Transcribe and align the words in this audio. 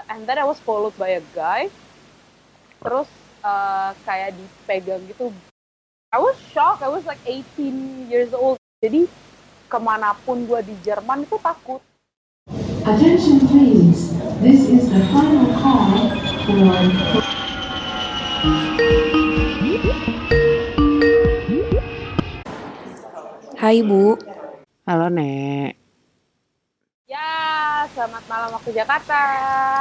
uh, 0.00 0.12
and 0.12 0.26
then 0.26 0.38
I 0.38 0.44
was 0.44 0.58
followed 0.60 0.96
by 0.96 1.20
a 1.20 1.22
guy. 1.36 1.68
Terus 2.80 3.08
uh, 3.44 3.92
kayak 4.08 4.32
dipegang 4.36 5.04
gitu. 5.12 5.32
I 6.10 6.18
was 6.18 6.34
shocked. 6.50 6.82
I 6.82 6.88
was 6.88 7.04
like 7.04 7.20
18 7.28 8.08
years 8.08 8.32
old. 8.32 8.56
Jadi 8.80 9.06
ke 9.68 9.78
mana 9.78 10.16
pun 10.24 10.48
gue 10.48 10.60
di 10.64 10.74
Jerman 10.80 11.28
itu 11.28 11.36
takut. 11.38 11.84
Attention 12.80 13.44
please, 13.44 14.16
this 14.40 14.64
is 14.66 14.88
the 14.88 15.04
final 15.12 15.52
call 15.60 16.08
for 16.48 17.20
Hai 23.60 23.84
Bu. 23.84 24.16
Halo 24.88 25.12
Nek. 25.12 25.79
Selamat 27.90 28.24
malam 28.26 28.48
waktu 28.54 28.70
Jakarta 28.72 29.20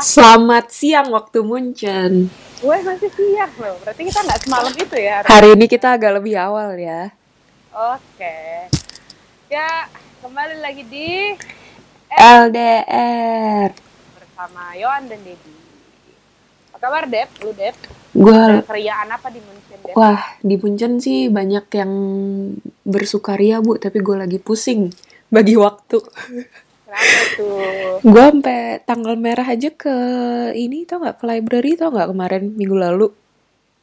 Selamat 0.01 0.65
siang 0.69 1.07
waktu 1.09 1.39
Munchen. 1.41 2.27
gue 2.59 2.75
masih 2.81 3.07
siang 3.09 3.53
loh 3.55 3.75
berarti 3.79 4.01
kita 4.03 4.19
nggak 4.19 4.39
semalam 4.41 4.73
itu 4.73 4.95
ya 4.97 5.15
hari- 5.19 5.29
Hari 5.29 5.49
ini 5.53 5.65
kita 5.65 5.87
agak 5.93 6.11
lebih 6.17 6.35
awal 6.35 6.75
ya. 6.75 7.13
oke 7.69 8.37
ya 9.47 9.87
kembali 10.19 10.55
lagi 10.59 10.83
di 10.83 11.09
LDR. 12.11 13.69
bersama 14.13 14.73
Yohan 14.75 15.05
dan 15.05 15.21
Dedi 15.21 15.53
apa 16.69 16.77
kabar 16.79 17.03
Dep 17.05 17.29
lu 17.39 17.51
Dep 17.53 17.77
Gua 18.09 18.59
keriaan 18.61 19.07
apa 19.07 19.29
di 19.29 19.39
Munchen 19.39 19.77
Dep 19.79 19.93
wah 19.93 20.19
di 20.39 20.55
Munchen 20.55 20.97
sih 20.97 21.29
banyak 21.29 21.65
yang 21.71 21.91
bersukaria 22.83 23.61
Bu, 23.61 23.77
tapi 23.77 23.99
gue 23.99 24.17
lagi 24.17 24.37
pusing 24.37 24.89
bagi 25.29 25.53
waktu. 25.53 26.01
kenapa 26.89 27.21
tuh? 27.37 28.01
Gue 28.01 28.23
sampai 28.33 28.81
tanggal 28.83 29.13
merah 29.13 29.45
aja 29.45 29.69
ke 29.69 29.95
ini 30.57 30.89
tau 30.89 31.05
nggak? 31.05 31.21
Ke 31.21 31.25
library 31.29 31.77
tau 31.77 31.93
nggak? 31.93 32.09
Kemarin 32.09 32.43
minggu 32.57 32.77
lalu. 32.77 33.07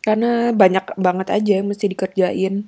Karena 0.03 0.51
banyak 0.51 0.99
banget 0.99 1.29
aja 1.31 1.53
yang 1.63 1.71
mesti 1.71 1.87
dikerjain. 1.87 2.67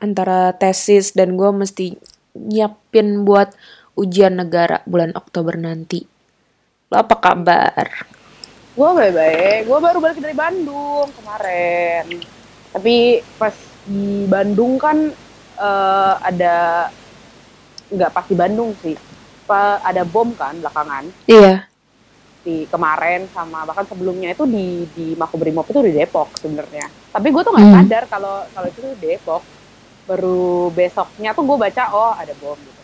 Antara 0.00 0.52
tesis 0.52 1.16
dan 1.16 1.36
gue 1.36 1.50
mesti 1.52 1.96
nyiapin 2.36 3.24
buat 3.24 3.56
ujian 3.96 4.36
negara 4.36 4.84
bulan 4.84 5.16
Oktober 5.16 5.56
nanti. 5.56 6.04
Lo 6.92 7.00
apa 7.00 7.16
kabar? 7.16 7.88
gue 8.70 8.90
baik-baik. 8.96 9.68
Gue 9.68 9.78
baru 9.82 9.98
balik 10.00 10.24
dari 10.24 10.32
Bandung 10.32 11.04
kemarin. 11.20 12.04
Tapi 12.70 13.20
pas 13.36 13.52
di 13.84 14.24
Bandung 14.24 14.80
kan 14.80 15.10
eh, 15.60 16.14
ada 16.16 16.88
nggak 17.90 18.12
pas 18.14 18.24
di 18.24 18.36
Bandung 18.38 18.70
sih 18.80 19.09
pa, 19.50 19.82
ada 19.82 20.06
bom 20.06 20.30
kan 20.38 20.54
belakangan? 20.62 21.10
Iya, 21.26 21.66
di 22.40 22.64
kemarin 22.70 23.28
sama 23.36 23.68
bahkan 23.68 23.84
sebelumnya 23.84 24.32
itu 24.32 24.48
di 24.48 24.88
di 24.96 25.06
Makobrimob 25.12 25.68
itu 25.68 25.80
di 25.84 25.92
Depok 25.92 26.32
sebenarnya. 26.40 26.88
Tapi 27.12 27.26
gue 27.28 27.42
tuh 27.42 27.52
nggak 27.52 27.66
Hmm. 27.68 27.76
sadar 27.82 28.04
kalau 28.08 28.34
kalau 28.54 28.66
itu 28.70 28.80
di 28.80 29.10
Depok. 29.10 29.42
Baru 30.08 30.72
besoknya 30.74 31.30
tuh 31.36 31.44
gue 31.46 31.56
baca 31.60 31.84
oh 31.92 32.12
ada 32.16 32.34
bom 32.40 32.56
gitu. 32.56 32.82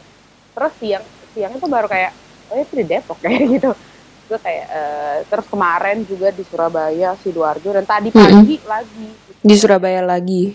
Terus 0.55 0.73
siang 0.79 1.05
siang 1.33 1.53
itu 1.57 1.67
baru 1.67 1.89
kayak 1.89 2.13
oh 2.53 2.57
itu 2.61 2.73
di 2.77 2.85
Depok 2.85 3.19
kayak 3.19 3.41
gitu. 3.57 3.71
Gue 4.27 4.39
kayak 4.39 4.67
eh, 4.69 5.17
terus 5.27 5.47
kemarin 5.49 6.05
juga 6.05 6.29
di 6.31 6.45
Surabaya 6.45 7.17
sidoarjo 7.19 7.71
dan 7.73 7.87
tadi 7.89 8.13
pagi 8.13 8.61
lagi. 8.63 9.09
Di 9.41 9.55
Surabaya 9.57 10.05
lagi. 10.05 10.53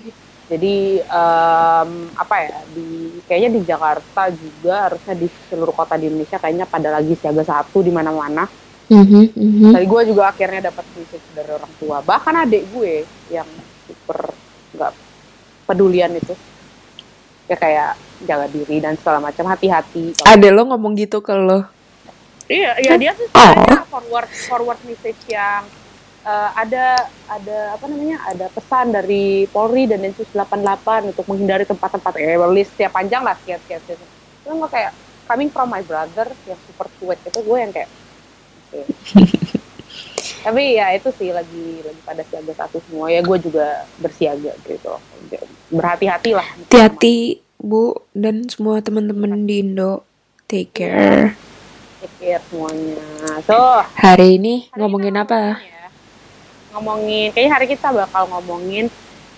Jadi 0.51 0.99
em, 0.99 1.89
apa 2.11 2.35
ya 2.43 2.59
di 2.75 2.87
kayaknya 3.23 3.49
di 3.55 3.61
Jakarta 3.63 4.27
juga 4.35 4.91
harusnya 4.91 5.15
di 5.15 5.27
seluruh 5.47 5.71
kota 5.71 5.95
di 5.95 6.11
Indonesia 6.11 6.35
kayaknya 6.35 6.67
pada 6.67 6.91
lagi 6.91 7.15
siaga 7.15 7.47
satu 7.47 7.79
di 7.79 7.91
mana-mana 7.95 8.43
Mhm, 8.91 9.23
mhm. 9.31 9.71
Tadi 9.71 9.85
gue 9.87 10.01
juga 10.11 10.35
akhirnya 10.35 10.67
dapat 10.67 10.83
message 10.99 11.23
dari 11.31 11.47
orang 11.47 11.71
tua. 11.79 12.03
Bahkan 12.03 12.33
adik 12.43 12.67
gue 12.75 13.07
yang 13.31 13.47
super 13.87 14.35
nggak 14.75 14.91
pedulian 15.63 16.11
itu. 16.11 16.35
Ya 17.47 17.55
kayak 17.55 17.95
jaga 18.27 18.51
diri 18.51 18.83
dan 18.83 18.99
segala 18.99 19.23
macam 19.23 19.47
hati-hati. 19.47 20.19
Ada 20.27 20.51
lo 20.51 20.67
ngomong 20.67 20.99
gitu 20.99 21.23
ke 21.23 21.31
lo? 21.31 21.63
Iya, 22.51 22.75
iya 22.83 22.93
dia 22.99 23.15
sih 23.15 23.31
Oh. 23.31 23.79
forward 23.87 24.27
forward 24.27 24.79
message 24.83 25.23
yang 25.31 25.63
eh, 26.25 26.49
ada 26.55 27.09
ada 27.29 27.57
apa 27.75 27.85
namanya? 27.89 28.17
Ada 28.29 28.45
pesan 28.53 28.93
dari 28.93 29.45
Polri 29.49 29.85
dan 29.89 30.05
Densus 30.05 30.29
88 30.33 31.13
untuk 31.15 31.25
menghindari 31.29 31.65
tempat-tempat 31.65 32.13
eh 32.19 32.37
list 32.51 32.75
ya 32.77 32.89
panjang 32.91 33.25
lah 33.25 33.35
sekian 33.41 33.59
sekian 33.65 33.81
sekian. 33.85 33.99
Itu 34.41 34.53
gue 34.57 34.69
kayak 34.69 34.91
coming 35.31 35.47
from 35.47 35.71
my 35.71 35.79
brother 35.85 36.27
yang 36.43 36.59
super 36.67 36.87
sweet 36.99 37.19
itu 37.23 37.39
gue 37.39 37.57
yang 37.57 37.71
kayak 37.71 37.89
oke. 38.67 38.81
Tapi 40.41 40.63
ya 40.73 40.89
itu 40.97 41.09
sih 41.21 41.29
lagi 41.29 41.85
lagi 41.85 42.01
pada 42.01 42.25
siaga 42.25 42.53
satu 42.57 42.81
semua 42.89 43.13
ya 43.13 43.21
gue 43.21 43.37
juga 43.37 43.85
bersiaga 44.01 44.53
gitu. 44.65 44.97
Berhati-hati 45.69 46.31
lah. 46.33 46.47
Hati-hati 46.65 47.45
Bu 47.61 47.93
dan 48.17 48.49
semua 48.49 48.81
teman-teman 48.81 49.45
di 49.45 49.61
Indo. 49.61 50.01
Take 50.49 50.73
care. 50.73 51.37
Take 52.01 52.15
care 52.17 52.41
semuanya. 52.49 52.97
So 53.45 53.55
Hari 54.01 54.41
ini 54.41 54.67
Hari 54.73 54.81
ngomongin 54.81 55.15
apa? 55.15 55.61
ya. 55.61 55.80
Ngomongin, 56.71 57.35
kayaknya 57.35 57.53
hari 57.55 57.67
kita 57.67 57.91
bakal 57.91 58.27
ngomongin 58.31 58.87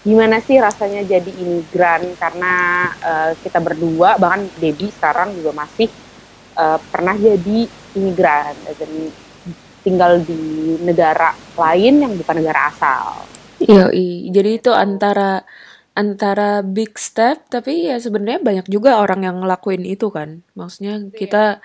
gimana 0.04 0.44
sih 0.44 0.60
rasanya 0.60 1.00
jadi 1.08 1.32
imigran 1.32 2.12
karena 2.20 2.54
eh, 3.00 3.32
kita 3.40 3.64
berdua 3.64 4.20
bahkan 4.20 4.44
Debbie 4.60 4.92
sekarang 4.92 5.32
juga 5.32 5.64
masih 5.64 5.88
eh, 6.60 6.80
pernah 6.92 7.16
jadi 7.16 7.60
imigran 7.96 8.54
dan 8.76 8.92
tinggal 9.84 10.20
di 10.24 10.76
negara 10.84 11.36
lain 11.56 12.04
yang 12.04 12.14
bukan 12.16 12.36
negara 12.40 12.72
asal. 12.72 13.28
Yoi, 13.64 14.28
jadi 14.32 14.60
itu 14.60 14.72
antara 14.76 15.44
antara 15.94 16.66
big 16.66 16.98
step 16.98 17.46
tapi 17.48 17.88
ya 17.88 18.02
sebenarnya 18.02 18.42
banyak 18.42 18.68
juga 18.68 19.00
orang 19.00 19.24
yang 19.24 19.40
ngelakuin 19.44 19.84
itu 19.88 20.10
kan. 20.10 20.42
Maksudnya 20.58 21.00
kita 21.14 21.64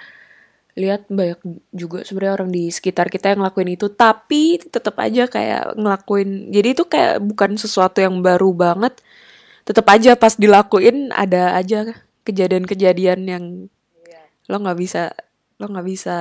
lihat 0.79 1.11
banyak 1.11 1.43
juga 1.75 2.07
sebenarnya 2.07 2.35
orang 2.39 2.51
di 2.55 2.71
sekitar 2.71 3.11
kita 3.11 3.35
yang 3.35 3.43
ngelakuin 3.43 3.75
itu 3.75 3.91
tapi 3.91 4.63
tetap 4.63 4.95
aja 5.03 5.27
kayak 5.27 5.75
ngelakuin. 5.75 6.55
Jadi 6.55 6.69
itu 6.79 6.85
kayak 6.87 7.19
bukan 7.27 7.59
sesuatu 7.59 7.99
yang 7.99 8.23
baru 8.23 8.55
banget. 8.55 8.95
Tetap 9.67 9.85
aja 9.91 10.15
pas 10.15 10.39
dilakuin 10.39 11.11
ada 11.11 11.59
aja 11.59 11.91
kejadian-kejadian 12.23 13.21
yang 13.27 13.45
lo 14.49 14.57
nggak 14.57 14.79
bisa 14.81 15.13
lo 15.61 15.67
nggak 15.69 15.89
bisa 15.91 16.19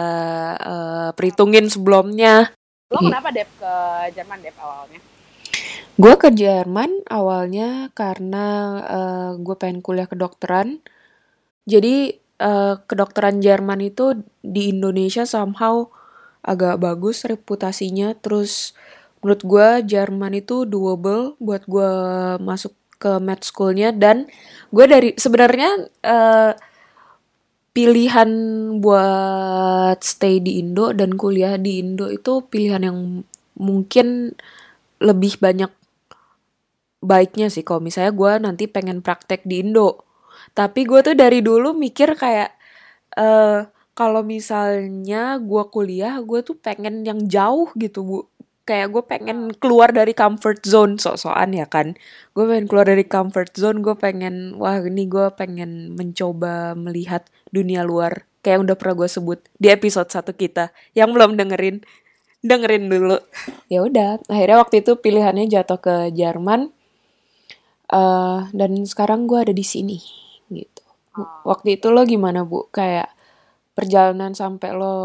eh, 0.57 1.09
perhitungin 1.13 1.69
sebelumnya. 1.69 2.51
Lo 2.90 3.00
kenapa 3.00 3.29
Dep 3.29 3.47
ke 3.62 3.73
Jerman 4.17 4.41
Dep 4.41 4.57
awalnya? 4.57 5.00
Gue 5.97 6.13
ke 6.17 6.29
Jerman 6.34 7.07
awalnya 7.09 7.90
karena 7.97 8.46
gue 9.34 9.56
pengen 9.57 9.81
kuliah 9.81 10.06
kedokteran. 10.06 10.78
Jadi 11.66 12.27
eh, 12.42 12.75
kedokteran 12.88 13.42
Jerman 13.42 13.81
itu 13.84 14.22
di 14.42 14.74
Indonesia 14.74 15.25
somehow 15.25 15.90
agak 16.46 16.80
bagus 16.81 17.28
reputasinya. 17.28 18.16
Terus 18.18 18.74
menurut 19.22 19.42
gue 19.44 19.68
Jerman 19.90 20.34
itu 20.40 20.64
doable 20.70 21.36
buat 21.42 21.66
gue 21.66 21.92
masuk 22.42 22.74
ke 22.97 23.22
med 23.22 23.46
schoolnya 23.46 23.94
dan 23.94 24.26
gue 24.74 24.86
dari 24.90 25.09
sebenarnya 25.14 25.70
eh, 26.02 26.52
pilihan 27.78 28.30
buat 28.81 30.02
stay 30.02 30.42
di 30.42 30.58
Indo 30.58 30.97
dan 30.97 31.14
kuliah 31.14 31.62
di 31.62 31.78
Indo 31.78 32.09
itu 32.09 32.42
pilihan 32.50 32.81
yang 32.81 33.22
mungkin 33.53 34.34
lebih 34.97 35.38
banyak 35.38 35.70
baiknya 37.06 37.53
sih 37.53 37.62
kalau 37.62 37.78
misalnya 37.78 38.09
gue 38.18 38.31
nanti 38.42 38.66
pengen 38.66 39.06
praktek 39.06 39.46
di 39.46 39.62
Indo. 39.62 40.06
Tapi 40.57 40.90
gue 40.90 41.00
tuh 41.06 41.13
dari 41.13 41.45
dulu 41.45 41.78
mikir 41.78 42.18
kayak 42.18 42.50
eh 43.13 43.69
kalau 43.97 44.22
misalnya 44.22 45.41
gue 45.41 45.63
kuliah, 45.73 46.22
gue 46.22 46.40
tuh 46.45 46.57
pengen 46.57 47.06
yang 47.06 47.25
jauh 47.29 47.69
gitu 47.78 48.02
bu. 48.05 48.17
Kayak 48.67 48.87
gue 48.93 49.03
pengen 49.05 49.37
keluar 49.58 49.90
dari 49.90 50.14
comfort 50.17 50.61
zone 50.66 50.97
sok-sokan 51.02 51.49
ya 51.53 51.66
kan. 51.70 51.93
Gue 52.34 52.46
pengen 52.49 52.66
keluar 52.70 52.85
dari 52.90 53.05
comfort 53.05 53.53
zone, 53.58 53.82
gue 53.85 53.93
pengen 53.97 54.58
wah 54.61 54.78
ini 54.82 55.05
gue 55.09 55.29
pengen 55.34 55.93
mencoba 55.97 56.73
melihat 56.78 57.26
dunia 57.53 57.82
luar. 57.85 58.26
Kayak 58.46 58.61
yang 58.61 58.64
udah 58.70 58.78
pernah 58.78 58.96
gue 59.02 59.09
sebut 59.09 59.40
di 59.61 59.67
episode 59.73 60.09
satu 60.09 60.34
kita. 60.34 60.73
Yang 60.93 61.09
belum 61.17 61.32
dengerin, 61.37 61.76
dengerin 62.46 62.85
dulu. 62.90 63.17
Ya 63.73 63.82
udah, 63.85 64.22
akhirnya 64.29 64.58
waktu 64.61 64.85
itu 64.85 64.97
pilihannya 64.97 65.46
jatuh 65.49 65.79
ke 65.82 65.96
Jerman. 66.17 66.73
eh 67.87 68.40
dan 68.52 68.72
sekarang 68.84 69.32
gue 69.32 69.40
ada 69.40 69.53
di 69.55 69.64
sini 69.64 70.27
gitu. 70.52 70.84
Waktu 71.44 71.82
itu 71.82 71.90
lo 71.90 72.05
gimana 72.05 72.46
bu? 72.46 72.70
Kayak 72.70 73.09
perjalanan 73.73 74.38
sampai 74.38 74.70
lo 74.73 74.96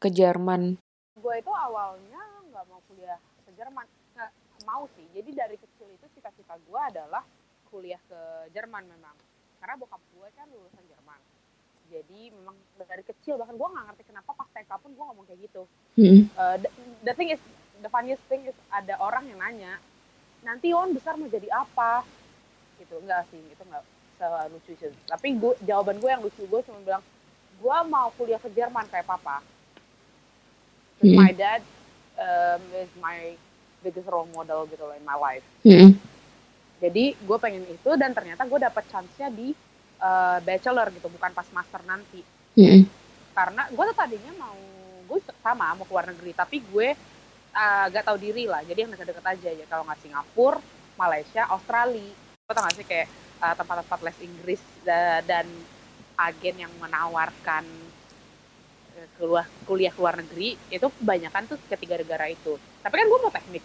ke 0.00 0.08
Jerman. 0.08 0.80
Gue 1.20 1.34
itu 1.38 1.52
awalnya 1.52 2.20
nggak 2.48 2.64
mau 2.72 2.80
kuliah 2.88 3.20
ke 3.44 3.50
Jerman. 3.52 3.84
Nggak 4.16 4.30
mau 4.64 4.88
sih. 4.96 5.04
Jadi 5.12 5.30
dari 5.36 5.56
kecil 5.60 5.88
itu 5.92 6.06
cita-cita 6.16 6.56
gue 6.56 6.80
adalah 6.80 7.20
kuliah 7.68 8.00
ke 8.08 8.48
Jerman 8.56 8.88
memang. 8.88 9.16
Karena 9.60 9.74
bokap 9.76 10.00
gue 10.16 10.28
kan 10.32 10.48
lulusan 10.48 10.84
Jerman. 10.88 11.20
jadi 11.92 12.32
memang 12.32 12.56
dari 12.88 13.04
kecil 13.04 13.36
bahkan 13.36 13.52
gue 13.52 13.68
nggak 13.68 13.84
ngerti 13.92 14.02
kenapa 14.08 14.32
pas 14.32 14.48
TK 14.48 14.70
pun 14.80 14.90
gue 14.96 15.04
ngomong 15.04 15.28
kayak 15.28 15.40
gitu 15.44 15.62
Mm-mm. 16.00 16.24
uh, 16.40 16.56
the, 16.56 16.68
the 17.04 17.12
thing 17.12 17.28
is 17.28 17.42
the 17.84 17.90
funniest 17.92 18.24
thing 18.32 18.48
is 18.48 18.56
ada 18.72 18.96
orang 18.96 19.28
yang 19.28 19.36
nanya 19.36 19.76
nanti 20.40 20.72
on 20.72 20.96
besar 20.96 21.20
mau 21.20 21.28
jadi 21.28 21.52
apa 21.52 22.00
gitu 22.80 22.96
enggak 22.96 23.28
sih 23.28 23.44
itu 23.44 23.62
enggak 23.68 23.84
selucu 24.22 24.72
sih 24.78 24.92
tapi 25.10 25.34
gue 25.34 25.52
jawaban 25.66 25.98
gue 25.98 26.10
yang 26.10 26.22
lucu 26.22 26.42
gue 26.46 26.60
cuma 26.62 26.78
bilang 26.82 27.02
gue 27.62 27.76
mau 27.86 28.10
kuliah 28.18 28.42
ke 28.42 28.50
Jerman 28.50 28.86
kayak 28.90 29.06
papa. 29.06 29.38
Mm-mm. 31.02 31.18
my 31.18 31.34
dad 31.34 31.62
um, 32.14 32.62
is 32.78 32.90
my 33.02 33.34
biggest 33.82 34.06
role 34.06 34.30
model 34.30 34.66
gitu 34.70 34.82
loh 34.86 34.94
in 34.94 35.02
my 35.02 35.18
life. 35.18 35.46
Mm-mm. 35.66 35.98
jadi 36.78 37.18
gue 37.18 37.38
pengen 37.42 37.66
itu 37.66 37.90
dan 37.98 38.14
ternyata 38.14 38.46
gue 38.46 38.58
dapet 38.62 38.86
chance-nya 38.86 39.30
di 39.30 39.50
uh, 39.98 40.38
bachelor 40.46 40.90
gitu 40.94 41.10
bukan 41.10 41.30
pas 41.34 41.46
master 41.50 41.82
nanti. 41.82 42.22
Mm-mm. 42.54 42.86
karena 43.34 43.66
gue 43.72 43.84
tuh 43.90 43.96
tadinya 43.96 44.32
mau 44.38 44.58
gue 45.10 45.18
sama 45.42 45.74
mau 45.74 45.84
keluar 45.88 46.06
negeri 46.06 46.30
tapi 46.32 46.62
gue 46.62 46.94
uh, 47.52 47.84
gak 47.92 48.04
tahu 48.06 48.18
diri 48.18 48.48
lah. 48.48 48.64
Jadi 48.64 48.78
yang 48.86 48.92
deket-deket 48.92 49.24
aja 49.24 49.50
ya 49.52 49.64
kalau 49.68 49.84
nggak 49.84 50.00
Singapura 50.00 50.60
Malaysia 50.96 51.42
Australia. 51.48 52.12
Lo 52.48 52.52
tau 52.52 52.64
gak 52.64 52.76
sih 52.76 52.86
kayak 52.86 53.08
uh, 53.42 53.54
tempat-tempat 53.58 53.98
les 54.06 54.18
Inggris 54.22 54.62
da- 54.80 55.20
dan 55.26 55.44
agen 56.14 56.56
yang 56.56 56.72
menawarkan 56.78 57.66
uh, 58.94 59.06
keluar 59.18 59.44
kuliah 59.66 59.90
keluar 59.90 60.14
negeri 60.14 60.54
itu 60.70 60.86
kebanyakan 60.86 61.50
tuh 61.50 61.58
ketiga 61.66 61.98
negara 61.98 62.30
itu 62.30 62.54
tapi 62.80 62.94
kan 62.94 63.06
gue 63.10 63.18
mau 63.18 63.32
teknik 63.32 63.64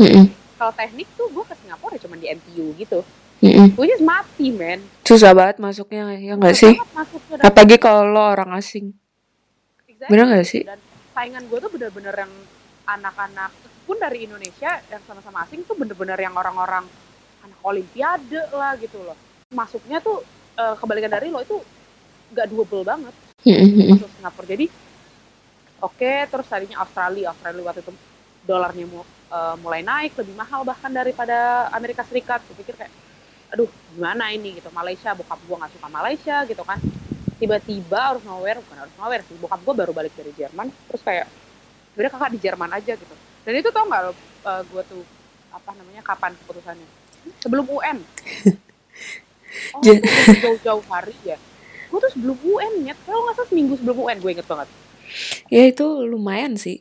Mm-mm. 0.00 0.24
kalau 0.56 0.72
teknik 0.72 1.06
tuh 1.14 1.28
gue 1.28 1.44
ke 1.44 1.54
Singapura 1.60 2.00
cuma 2.00 2.16
di 2.16 2.26
NTU 2.26 2.72
gitu 2.80 3.04
Mm-mm. 3.42 3.76
which 3.76 3.92
is 3.92 4.00
mati 4.00 4.48
man 4.48 4.80
Susah 5.02 5.36
banget 5.36 5.60
masuknya 5.60 6.16
ya 6.16 6.38
nggak 6.38 6.56
sih? 6.56 6.72
masuknya 6.94 7.36
Apalagi 7.42 7.76
kalau 7.76 8.06
lo 8.06 8.22
orang 8.22 8.54
asing. 8.54 8.94
Exactly. 9.84 10.08
Bener 10.08 10.24
nggak 10.30 10.46
sih? 10.46 10.62
Dan 10.64 10.78
saingan 11.12 11.44
gue 11.50 11.58
tuh 11.58 11.68
bener-bener 11.68 12.14
yang 12.16 12.32
anak-anak 12.86 13.50
pun 13.82 13.98
dari 13.98 14.24
Indonesia 14.24 14.78
yang 14.88 15.02
sama-sama 15.04 15.42
asing 15.44 15.66
tuh 15.66 15.74
bener-bener 15.74 16.16
yang 16.16 16.32
orang-orang 16.32 16.86
anak 17.42 17.58
olimpiade 17.62 18.40
lah 18.54 18.72
gitu 18.78 18.98
loh. 19.02 19.16
Masuknya 19.50 19.98
tuh 20.00 20.22
eh, 20.56 20.74
kebalikan 20.78 21.12
dari 21.12 21.28
lo 21.28 21.42
itu 21.42 21.58
gak 22.32 22.48
doable 22.48 22.82
banget 22.86 23.14
Mm-mm. 23.44 23.98
masuk 23.98 24.08
Singapura. 24.16 24.46
Jadi 24.48 24.66
oke 25.82 26.12
terus 26.30 26.46
tadinya 26.48 26.80
Australia, 26.82 27.34
Australia 27.34 27.62
waktu 27.66 27.80
itu 27.82 27.92
dolarnya 28.42 28.86
mu- 28.86 29.06
eh, 29.30 29.56
mulai 29.60 29.82
naik 29.82 30.14
lebih 30.18 30.34
mahal 30.38 30.62
bahkan 30.62 30.90
daripada 30.90 31.68
Amerika 31.74 32.02
Serikat. 32.06 32.40
Gue 32.46 32.56
pikir 32.62 32.74
kayak 32.78 32.92
aduh 33.52 33.68
gimana 33.92 34.32
ini 34.32 34.56
gitu 34.56 34.72
Malaysia 34.72 35.12
bokap 35.12 35.36
gue 35.44 35.56
nggak 35.60 35.72
suka 35.76 35.88
Malaysia 35.92 36.40
gitu 36.48 36.64
kan 36.64 36.80
tiba-tiba 37.36 38.16
harus 38.16 38.24
nowhere 38.24 38.64
bukan 38.64 38.80
harus 38.80 38.94
nowhere 38.96 39.20
sih 39.28 39.36
bokap 39.36 39.60
gue 39.60 39.74
baru 39.76 39.92
balik 39.92 40.16
dari 40.16 40.32
Jerman 40.32 40.72
terus 40.88 41.04
kayak 41.04 41.28
udah 41.92 42.08
kakak 42.08 42.32
di 42.32 42.40
Jerman 42.40 42.72
aja 42.72 42.96
gitu 42.96 43.14
dan 43.44 43.52
itu 43.52 43.68
tau 43.68 43.84
nggak 43.84 44.02
lo 44.08 44.12
eh, 44.48 44.62
gue 44.72 44.82
tuh 44.88 45.04
apa 45.52 45.70
namanya 45.76 46.00
kapan 46.00 46.32
keputusannya 46.32 46.88
sebelum 47.42 47.64
UN 47.68 47.98
oh 49.76 49.82
jauh-jauh 50.42 50.84
hari 50.88 51.14
ya 51.26 51.36
gue 51.92 51.98
tuh 52.00 52.10
sebelum 52.16 52.38
UN 52.40 52.72
nyet 52.88 52.98
kalau 53.04 53.24
nggak 53.28 53.36
salah 53.36 53.48
seminggu 53.48 53.74
sebelum 53.76 53.96
UN 54.00 54.18
gue 54.20 54.32
inget 54.32 54.48
banget 54.48 54.68
Ya 55.52 55.68
itu 55.68 55.86
lumayan 56.08 56.56
sih. 56.56 56.80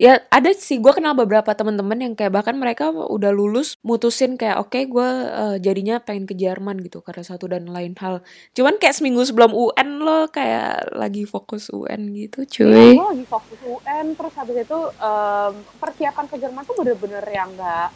Ya 0.00 0.24
ada 0.32 0.48
sih 0.56 0.80
gue 0.80 0.92
kenal 0.96 1.12
beberapa 1.12 1.52
teman-teman 1.52 2.00
yang 2.00 2.14
kayak 2.16 2.32
bahkan 2.32 2.56
mereka 2.56 2.88
udah 2.88 3.36
lulus 3.36 3.76
mutusin 3.84 4.40
kayak 4.40 4.56
oke 4.56 4.80
gue 4.88 5.08
eh, 5.28 5.56
jadinya 5.60 6.00
pengen 6.00 6.24
ke 6.24 6.32
Jerman 6.32 6.80
gitu 6.80 7.04
karena 7.04 7.20
satu 7.20 7.52
dan 7.52 7.68
lain 7.68 7.92
hal. 8.00 8.24
Cuman 8.56 8.80
kayak 8.80 8.96
seminggu 8.96 9.20
sebelum 9.28 9.52
UN 9.52 10.00
lo 10.00 10.32
kayak 10.32 10.88
lagi 10.96 11.28
fokus 11.28 11.68
UN 11.68 12.16
gitu 12.16 12.48
cuy. 12.48 12.96
gue 12.96 13.08
lagi 13.12 13.26
fokus 13.28 13.60
UN 13.60 14.16
terus 14.16 14.32
habis 14.40 14.56
itu 14.64 14.78
em, 14.88 15.52
persiapan 15.76 16.24
ke 16.32 16.36
Jerman 16.40 16.62
tuh 16.64 16.76
bener-bener 16.80 17.24
yang 17.28 17.52
nggak 17.52 17.88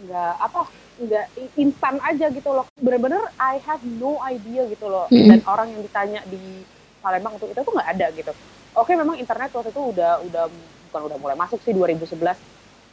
nggak 0.00 0.32
apa 0.40 0.60
nggak 1.00 1.26
instan 1.56 1.96
aja 2.00 2.26
gitu 2.32 2.50
loh. 2.52 2.66
Bener-bener 2.80 3.20
I 3.36 3.60
have 3.64 3.82
no 3.84 4.20
idea 4.24 4.64
gitu 4.68 4.86
loh. 4.88 5.06
Mm-mm. 5.08 5.28
dan 5.28 5.40
orang 5.48 5.72
yang 5.72 5.80
ditanya 5.84 6.20
di 6.28 6.64
Palembang 7.00 7.40
untuk 7.40 7.48
itu 7.52 7.60
tuh 7.60 7.72
nggak 7.72 7.90
ada 7.96 8.06
gitu. 8.12 8.32
Oke 8.76 8.92
memang 8.96 9.16
internet 9.16 9.50
waktu 9.52 9.72
itu 9.72 9.82
udah 9.82 10.20
udah 10.24 10.44
bukan 10.90 11.00
udah 11.06 11.18
mulai 11.22 11.36
masuk 11.38 11.60
sih 11.62 11.72
2011 11.76 12.36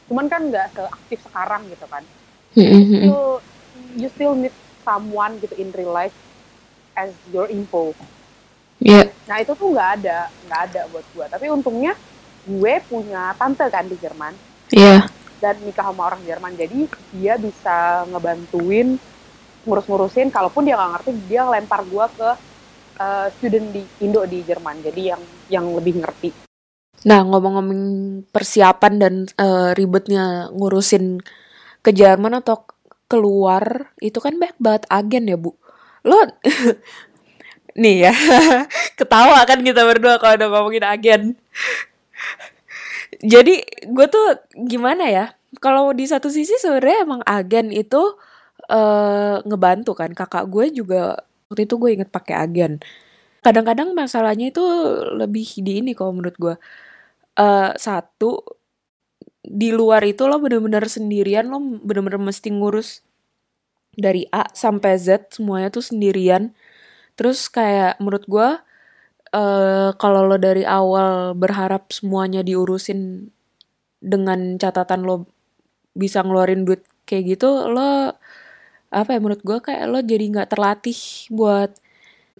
cuman 0.08 0.24
kan 0.24 0.40
nggak 0.48 0.72
seaktif 0.72 1.18
sekarang 1.28 1.68
gitu 1.68 1.84
kan. 1.88 2.02
Mm-mm. 2.56 3.04
still 3.04 3.24
you 4.00 4.08
still 4.12 4.32
need 4.32 4.54
someone 4.84 5.36
gitu 5.40 5.52
in 5.60 5.68
real 5.76 5.92
life 5.92 6.14
as 6.96 7.12
your 7.32 7.46
info. 7.52 7.92
Ya, 8.78 9.10
Nah 9.28 9.42
itu 9.42 9.52
tuh 9.52 9.68
nggak 9.74 9.90
ada, 10.00 10.30
nggak 10.48 10.60
ada 10.70 10.80
buat 10.88 11.06
gue. 11.12 11.26
Tapi 11.28 11.46
untungnya 11.52 11.92
gue 12.48 12.74
punya 12.88 13.36
tante 13.36 13.66
kan 13.68 13.84
di 13.84 13.96
Jerman. 14.00 14.32
Ya, 14.72 15.04
dan 15.38 15.54
nikah 15.62 15.90
sama 15.90 16.12
orang 16.12 16.22
Jerman. 16.26 16.52
Jadi 16.54 16.90
dia 17.14 17.34
bisa 17.38 18.06
ngebantuin 18.10 18.98
ngurus-ngurusin. 19.66 20.30
Kalaupun 20.30 20.66
dia 20.66 20.78
nggak 20.78 20.92
ngerti, 20.98 21.10
dia 21.26 21.42
lempar 21.46 21.82
gue 21.86 22.06
ke 22.14 22.30
eh, 22.98 23.26
student 23.38 23.66
di 23.72 23.82
Indo 24.04 24.22
di 24.26 24.42
Jerman. 24.42 24.82
Jadi 24.82 25.02
yang 25.02 25.22
yang 25.48 25.64
lebih 25.74 26.02
ngerti. 26.02 26.30
Nah, 27.06 27.22
ngomong-ngomong 27.22 27.82
persiapan 28.34 28.92
dan 28.98 29.14
eh, 29.38 29.70
ribetnya 29.78 30.50
ngurusin 30.50 31.22
ke 31.82 31.90
Jerman 31.94 32.42
atau 32.42 32.66
keluar, 33.06 33.94
itu 34.02 34.18
kan 34.18 34.36
banyak 34.36 34.58
banget 34.58 34.84
agen 34.90 35.30
ya, 35.30 35.38
Bu. 35.38 35.54
Lo 36.02 36.18
nih 37.82 38.10
ya, 38.10 38.14
ketawa 38.98 39.46
kan 39.46 39.62
kita 39.62 39.86
berdua 39.86 40.18
kalau 40.18 40.34
udah 40.34 40.48
ngomongin 40.50 40.84
agen. 40.84 41.22
Jadi 43.22 43.54
gue 43.90 44.06
tuh 44.10 44.26
gimana 44.68 45.10
ya? 45.10 45.26
Kalau 45.58 45.90
di 45.96 46.04
satu 46.06 46.28
sisi 46.30 46.54
sebenarnya 46.60 46.98
emang 47.06 47.22
agen 47.26 47.72
itu 47.74 47.98
eh 48.70 49.36
ngebantu 49.48 49.92
kan. 49.98 50.10
Kakak 50.14 50.46
gue 50.52 50.70
juga 50.74 51.18
waktu 51.50 51.66
itu 51.66 51.74
gue 51.80 51.90
inget 51.98 52.10
pakai 52.14 52.34
agen. 52.38 52.72
Kadang-kadang 53.44 53.94
masalahnya 53.96 54.50
itu 54.52 54.62
lebih 55.18 55.46
di 55.64 55.82
ini 55.84 55.92
kalau 55.98 56.12
menurut 56.16 56.36
gue 56.38 56.54
eh 57.40 57.72
satu 57.78 58.42
di 59.44 59.70
luar 59.72 60.02
itu 60.04 60.26
lo 60.28 60.36
bener-bener 60.42 60.84
sendirian 60.90 61.48
lo 61.48 61.58
bener-bener 61.82 62.20
mesti 62.20 62.52
ngurus 62.52 63.02
dari 63.96 64.26
A 64.30 64.46
sampai 64.54 64.94
Z 65.00 65.34
semuanya 65.34 65.68
tuh 65.72 65.82
sendirian 65.82 66.54
terus 67.18 67.48
kayak 67.50 67.98
menurut 68.02 68.24
gua 68.30 68.62
eh 69.32 69.90
kalau 70.00 70.24
lo 70.24 70.36
dari 70.40 70.64
awal 70.64 71.36
berharap 71.36 71.92
semuanya 71.92 72.40
diurusin 72.40 73.28
dengan 74.00 74.56
catatan 74.56 75.04
lo 75.04 75.26
bisa 75.92 76.22
ngeluarin 76.22 76.64
duit 76.64 76.84
kayak 77.04 77.36
gitu 77.38 77.68
lo 77.68 78.14
apa 78.88 79.10
ya 79.12 79.18
menurut 79.20 79.42
gua 79.44 79.58
kayak 79.60 79.84
lo 79.90 80.00
jadi 80.00 80.24
nggak 80.32 80.48
terlatih 80.54 80.96
buat 81.28 81.76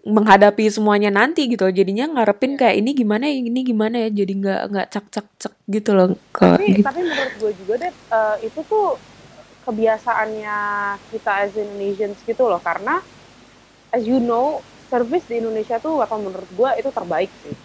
menghadapi 0.07 0.65
semuanya 0.71 1.11
nanti 1.11 1.51
gitu 1.51 1.67
jadinya 1.69 2.07
ngarepin 2.07 2.55
kayak 2.55 2.79
ini 2.79 2.95
gimana 2.95 3.27
ya 3.27 3.35
ini 3.43 3.61
gimana 3.67 3.95
ya 4.07 4.09
jadi 4.23 4.33
nggak 4.33 4.61
nggak 4.71 4.87
cak 4.89 5.05
cak 5.11 5.27
cak 5.35 5.53
gitu 5.67 5.91
loh 5.91 6.15
ke 6.31 6.47
Tapi 6.47 6.65
gitu. 6.71 6.87
tapi 6.87 6.99
menurut 7.03 7.33
gue 7.37 7.51
juga 7.61 7.73
deh 7.83 7.93
eh, 7.93 8.35
itu 8.47 8.59
tuh 8.63 8.95
kebiasaannya 9.69 10.57
kita 11.13 11.31
as 11.45 11.53
Indonesians 11.53 12.17
gitu 12.25 12.49
loh. 12.49 12.57
Karena 12.57 12.97
as 13.93 14.01
you 14.01 14.17
know 14.17 14.65
service 14.89 15.25
di 15.29 15.39
Indonesia 15.39 15.77
tuh 15.77 16.01
atau 16.01 16.17
menurut 16.17 16.49
gue 16.49 16.69
itu 16.81 16.89
terbaik 16.89 17.31
sih. 17.45 17.55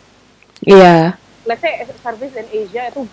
iya. 0.69 1.17
Let's 1.45 1.61
say 1.61 1.85
service 2.01 2.33
in 2.37 2.49
Asia 2.49 2.89
itu 2.89 3.05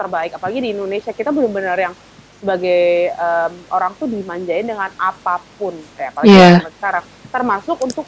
terbaik. 0.00 0.36
Apalagi 0.36 0.64
di 0.64 0.70
Indonesia 0.72 1.12
kita 1.12 1.28
benar-benar 1.28 1.76
yang 1.76 1.94
sebagai 2.40 3.12
em, 3.12 3.52
orang 3.68 3.92
tuh 4.00 4.08
dimanjain 4.08 4.64
dengan 4.64 4.88
apa 4.96 5.40
pun. 5.60 5.76
Kayak 5.96 6.16
apalagi 6.16 6.32
zaman 6.32 6.72
sekarang. 6.80 7.04
Termasuk 7.28 7.76
untuk 7.84 8.06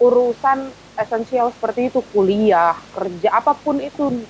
urusan 0.00 0.72
esensial 0.96 1.52
seperti 1.52 1.92
itu 1.92 2.00
kuliah 2.14 2.72
kerja 2.96 3.28
apa 3.34 3.52
pun 3.52 3.76
itu 3.76 4.24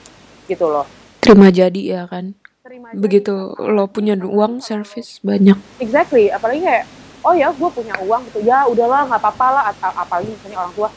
gitu 0.51 0.67
loh. 0.67 0.87
Terima 1.23 1.55
jadi 1.55 1.81
ya 1.81 2.03
kan? 2.11 2.35
Terima 2.67 2.91
begitu 2.97 3.55
gitu. 3.55 3.63
lo 3.63 3.87
punya 3.87 4.19
uang 4.19 4.59
service 4.59 5.23
banyak. 5.23 5.57
Exactly. 5.79 6.35
Apalagi 6.35 6.67
kayak 6.67 6.85
oh 7.25 7.35
ya 7.35 7.49
gue 7.51 7.71
punya 7.73 7.95
uang 8.05 8.23
gitu 8.29 8.45
ya 8.45 8.69
udahlah 8.69 9.09
nggak 9.09 9.21
apa-apa 9.21 9.47
lah 9.49 9.65
atau 9.73 9.91
apalagi 9.97 10.29
misalnya 10.37 10.59
orang 10.61 10.75
tua 10.77 10.89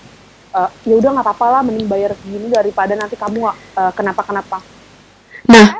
"Eh, 0.47 0.69
ya 0.91 0.93
udah 0.99 1.09
nggak 1.15 1.25
apa-apa 1.27 1.45
lah 1.47 1.61
mending 1.63 1.87
bayar 1.87 2.11
segini 2.19 2.47
daripada 2.51 2.93
nanti 2.95 3.15
kamu 3.15 3.47
eh, 3.51 3.91
kenapa-kenapa 3.95 4.57
nah. 5.47 5.79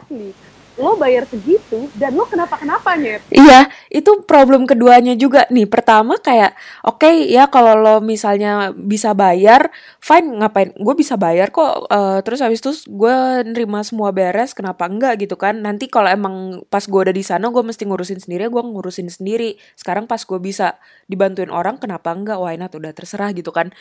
Lo 0.78 0.94
bayar 0.96 1.26
segitu 1.26 1.90
dan 1.98 2.14
lo 2.14 2.30
kenapa-kenapa 2.30 2.94
nyet 2.96 3.22
Iya, 3.34 3.68
itu 3.90 4.24
problem 4.24 4.70
keduanya 4.70 5.18
juga 5.18 5.50
nih. 5.50 5.66
Pertama 5.66 6.22
kayak, 6.22 6.54
oke 6.86 7.10
ya 7.28 7.50
kalau 7.50 7.74
lo 7.76 7.96
misalnya 8.00 8.72
bisa 8.74 9.18
bayar, 9.18 9.74
fine 10.00 10.38
ngapain? 10.40 10.72
Gue 10.78 10.94
bisa 10.94 11.18
bayar 11.18 11.50
kok. 11.50 11.90
eh, 11.90 12.20
terus 12.22 12.40
habis 12.46 12.62
itu 12.62 12.72
gue 12.88 13.16
nerima 13.44 13.82
semua 13.82 14.14
beres, 14.14 14.54
kenapa 14.54 14.86
enggak 14.86 15.26
gitu 15.26 15.36
kan? 15.36 15.60
Nanti 15.60 15.90
kalau 15.90 16.08
emang 16.14 16.62
pas 16.70 16.86
gue 16.86 17.00
udah 17.10 17.16
di 17.16 17.26
sana, 17.26 17.50
gue 17.50 17.64
mesti 17.66 17.84
ngurusin 17.90 18.22
sendiri, 18.22 18.48
gue 18.48 18.62
ngurusin 18.64 19.10
sendiri. 19.10 19.58
Sekarang 19.74 20.06
pas 20.06 20.22
gue 20.22 20.40
bisa 20.40 20.78
dibantuin 21.10 21.50
orang, 21.50 21.82
kenapa 21.82 22.14
enggak? 22.14 22.38
Why 22.38 22.56
not? 22.62 22.72
Udah 22.78 22.94
terserah 22.94 23.34
gitu 23.34 23.50
kan. 23.52 23.74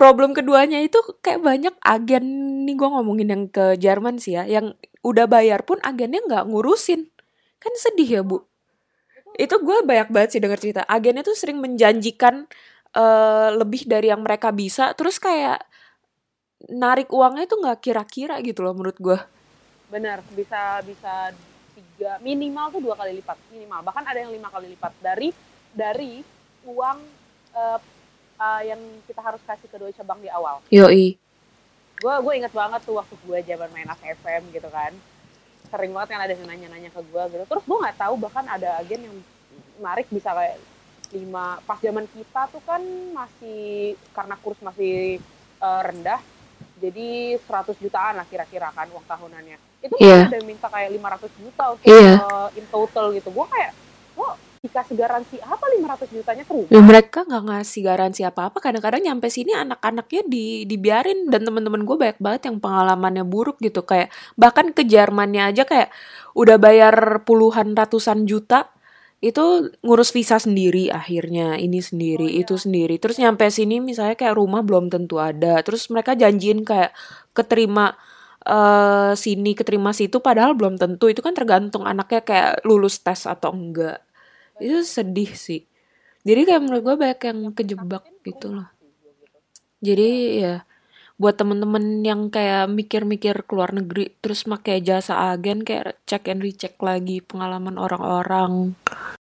Problem 0.00 0.32
keduanya 0.32 0.80
itu 0.80 0.96
kayak 1.20 1.44
banyak 1.44 1.74
agen 1.84 2.24
nih 2.64 2.72
gue 2.72 2.88
ngomongin 2.88 3.28
yang 3.28 3.44
ke 3.52 3.76
Jerman 3.76 4.16
sih 4.16 4.40
ya 4.40 4.48
yang 4.48 4.72
udah 5.04 5.28
bayar 5.28 5.60
pun 5.68 5.76
agennya 5.84 6.24
nggak 6.24 6.48
ngurusin. 6.48 7.12
Kan 7.60 7.72
sedih 7.76 8.08
ya 8.08 8.22
bu. 8.24 8.40
Itu 9.36 9.60
gue 9.60 9.84
banyak 9.84 10.08
banget 10.08 10.28
sih 10.32 10.40
denger 10.40 10.56
cerita. 10.56 10.82
Agennya 10.88 11.20
tuh 11.20 11.36
sering 11.36 11.60
menjanjikan 11.60 12.48
uh, 12.96 13.52
lebih 13.52 13.84
dari 13.84 14.08
yang 14.08 14.24
mereka 14.24 14.48
bisa 14.56 14.96
terus 14.96 15.20
kayak 15.20 15.60
narik 16.72 17.12
uangnya 17.12 17.44
itu 17.44 17.60
nggak 17.60 17.78
kira-kira 17.84 18.40
gitu 18.40 18.60
loh 18.60 18.76
menurut 18.76 19.00
gue 19.00 19.16
benar 19.88 20.20
bisa 20.36 20.84
bisa 20.84 21.32
tiga 21.72 22.20
minimal 22.20 22.68
tuh 22.72 22.80
dua 22.80 22.94
kali 22.96 23.20
lipat 23.20 23.36
minimal. 23.52 23.84
Bahkan 23.84 24.04
ada 24.08 24.18
yang 24.24 24.32
lima 24.32 24.48
kali 24.48 24.72
lipat. 24.72 24.92
Dari 25.02 25.28
dari 25.76 26.24
uang 26.64 26.98
uh, 27.52 27.78
uh, 28.40 28.62
yang 28.64 28.80
kita 29.04 29.20
harus 29.20 29.42
kasih 29.44 29.68
ke 29.68 29.76
Deutsche 29.76 30.02
Bank 30.02 30.24
di 30.24 30.32
awal. 30.32 30.64
Yoi. 30.72 31.20
Gue 32.00 32.14
gue 32.24 32.32
inget 32.40 32.52
banget 32.56 32.80
tuh 32.88 32.96
waktu 32.96 33.14
gue 33.20 33.38
zaman 33.44 33.68
main 33.76 33.88
AFM 33.92 34.48
gitu 34.56 34.68
kan. 34.72 34.96
Sering 35.68 35.92
banget 35.92 36.16
yang 36.16 36.22
ada 36.24 36.32
yang 36.32 36.48
nanya-nanya 36.48 36.90
ke 36.90 37.00
gue 37.04 37.22
gitu. 37.36 37.44
Terus 37.44 37.64
gue 37.68 37.78
nggak 37.84 37.98
tahu 38.00 38.14
bahkan 38.16 38.48
ada 38.48 38.80
agen 38.80 39.04
yang 39.04 39.16
narik 39.80 40.08
bisa 40.08 40.32
kayak 40.32 40.56
lima 41.10 41.58
pas 41.66 41.76
zaman 41.82 42.06
kita 42.06 42.46
tuh 42.54 42.62
kan 42.62 42.80
masih 43.12 43.98
karena 44.14 44.38
kurs 44.38 44.60
masih 44.62 45.18
uh, 45.58 45.82
rendah 45.82 46.22
jadi 46.80 47.36
100 47.36 47.76
jutaan 47.76 48.16
lah 48.16 48.24
kira-kira 48.24 48.72
kan 48.72 48.88
uang 48.88 49.04
tahunannya. 49.04 49.58
Itu 49.84 49.96
yeah. 50.00 50.28
ada 50.28 50.40
yang 50.40 50.48
minta 50.48 50.68
kayak 50.72 50.96
500 50.96 51.40
juta 51.40 51.64
untuk 51.76 51.88
yeah. 51.92 52.16
uh, 52.24 52.48
in 52.56 52.64
total 52.72 53.12
gitu. 53.12 53.28
Gue 53.28 53.46
kayak 53.52 53.76
gue 54.16 54.28
dikasih 54.60 54.92
garansi 54.92 55.40
apa 55.40 55.64
500 55.72 56.12
jutanya 56.12 56.44
ke 56.44 56.52
rumah? 56.52 56.68
Ya, 56.68 56.80
mereka 56.84 57.24
nggak 57.24 57.44
ngasih 57.48 57.80
garansi 57.80 58.22
apa-apa. 58.28 58.60
Kadang-kadang 58.60 59.00
nyampe 59.00 59.32
sini 59.32 59.56
anak-anaknya 59.56 60.22
di 60.28 60.68
dibiarin 60.68 61.32
dan 61.32 61.48
teman-teman 61.48 61.88
gue 61.88 61.96
banyak 61.96 62.20
banget 62.20 62.52
yang 62.52 62.60
pengalamannya 62.60 63.24
buruk 63.24 63.56
gitu 63.64 63.80
kayak 63.88 64.12
bahkan 64.36 64.76
ke 64.76 64.84
Jermannya 64.84 65.48
aja 65.48 65.64
kayak 65.64 65.88
udah 66.36 66.60
bayar 66.60 67.24
puluhan 67.24 67.72
ratusan 67.72 68.28
juta 68.28 68.68
itu 69.20 69.68
ngurus 69.84 70.16
visa 70.16 70.40
sendiri 70.40 70.88
akhirnya 70.88 71.60
ini 71.60 71.84
sendiri 71.84 72.24
oh, 72.24 72.32
iya. 72.32 72.40
itu 72.40 72.56
sendiri 72.56 72.96
terus 72.96 73.20
nyampe 73.20 73.44
sini 73.52 73.76
misalnya 73.76 74.16
kayak 74.16 74.32
rumah 74.32 74.64
belum 74.64 74.88
tentu 74.88 75.20
ada 75.20 75.60
terus 75.60 75.92
mereka 75.92 76.16
janjiin 76.16 76.64
kayak 76.64 76.96
keterima 77.36 78.00
uh, 78.48 79.12
sini 79.12 79.52
keterima 79.52 79.92
situ 79.92 80.24
padahal 80.24 80.56
belum 80.56 80.80
tentu 80.80 81.12
itu 81.12 81.20
kan 81.20 81.36
tergantung 81.36 81.84
anaknya 81.84 82.24
kayak 82.24 82.64
lulus 82.64 83.04
tes 83.04 83.28
atau 83.28 83.52
enggak 83.52 84.00
itu 84.60 84.84
sedih 84.84 85.32
sih. 85.32 85.66
Jadi 86.22 86.40
kayak 86.44 86.62
menurut 86.62 86.82
gue 86.84 86.96
banyak 87.00 87.20
yang 87.24 87.38
kejebak 87.56 88.04
gitu 88.24 88.52
loh. 88.52 88.68
jadi 89.80 90.08
ya 90.36 90.54
buat 91.16 91.36
temen-temen 91.36 92.04
yang 92.04 92.28
kayak 92.28 92.68
mikir-mikir 92.68 93.44
keluar 93.48 93.72
negeri 93.72 94.12
terus 94.20 94.44
pakai 94.44 94.84
jasa 94.84 95.32
agen 95.32 95.64
kayak 95.64 95.96
cek 96.04 96.28
and 96.28 96.44
recheck 96.44 96.76
lagi 96.80 97.24
pengalaman 97.24 97.80
orang-orang. 97.80 98.76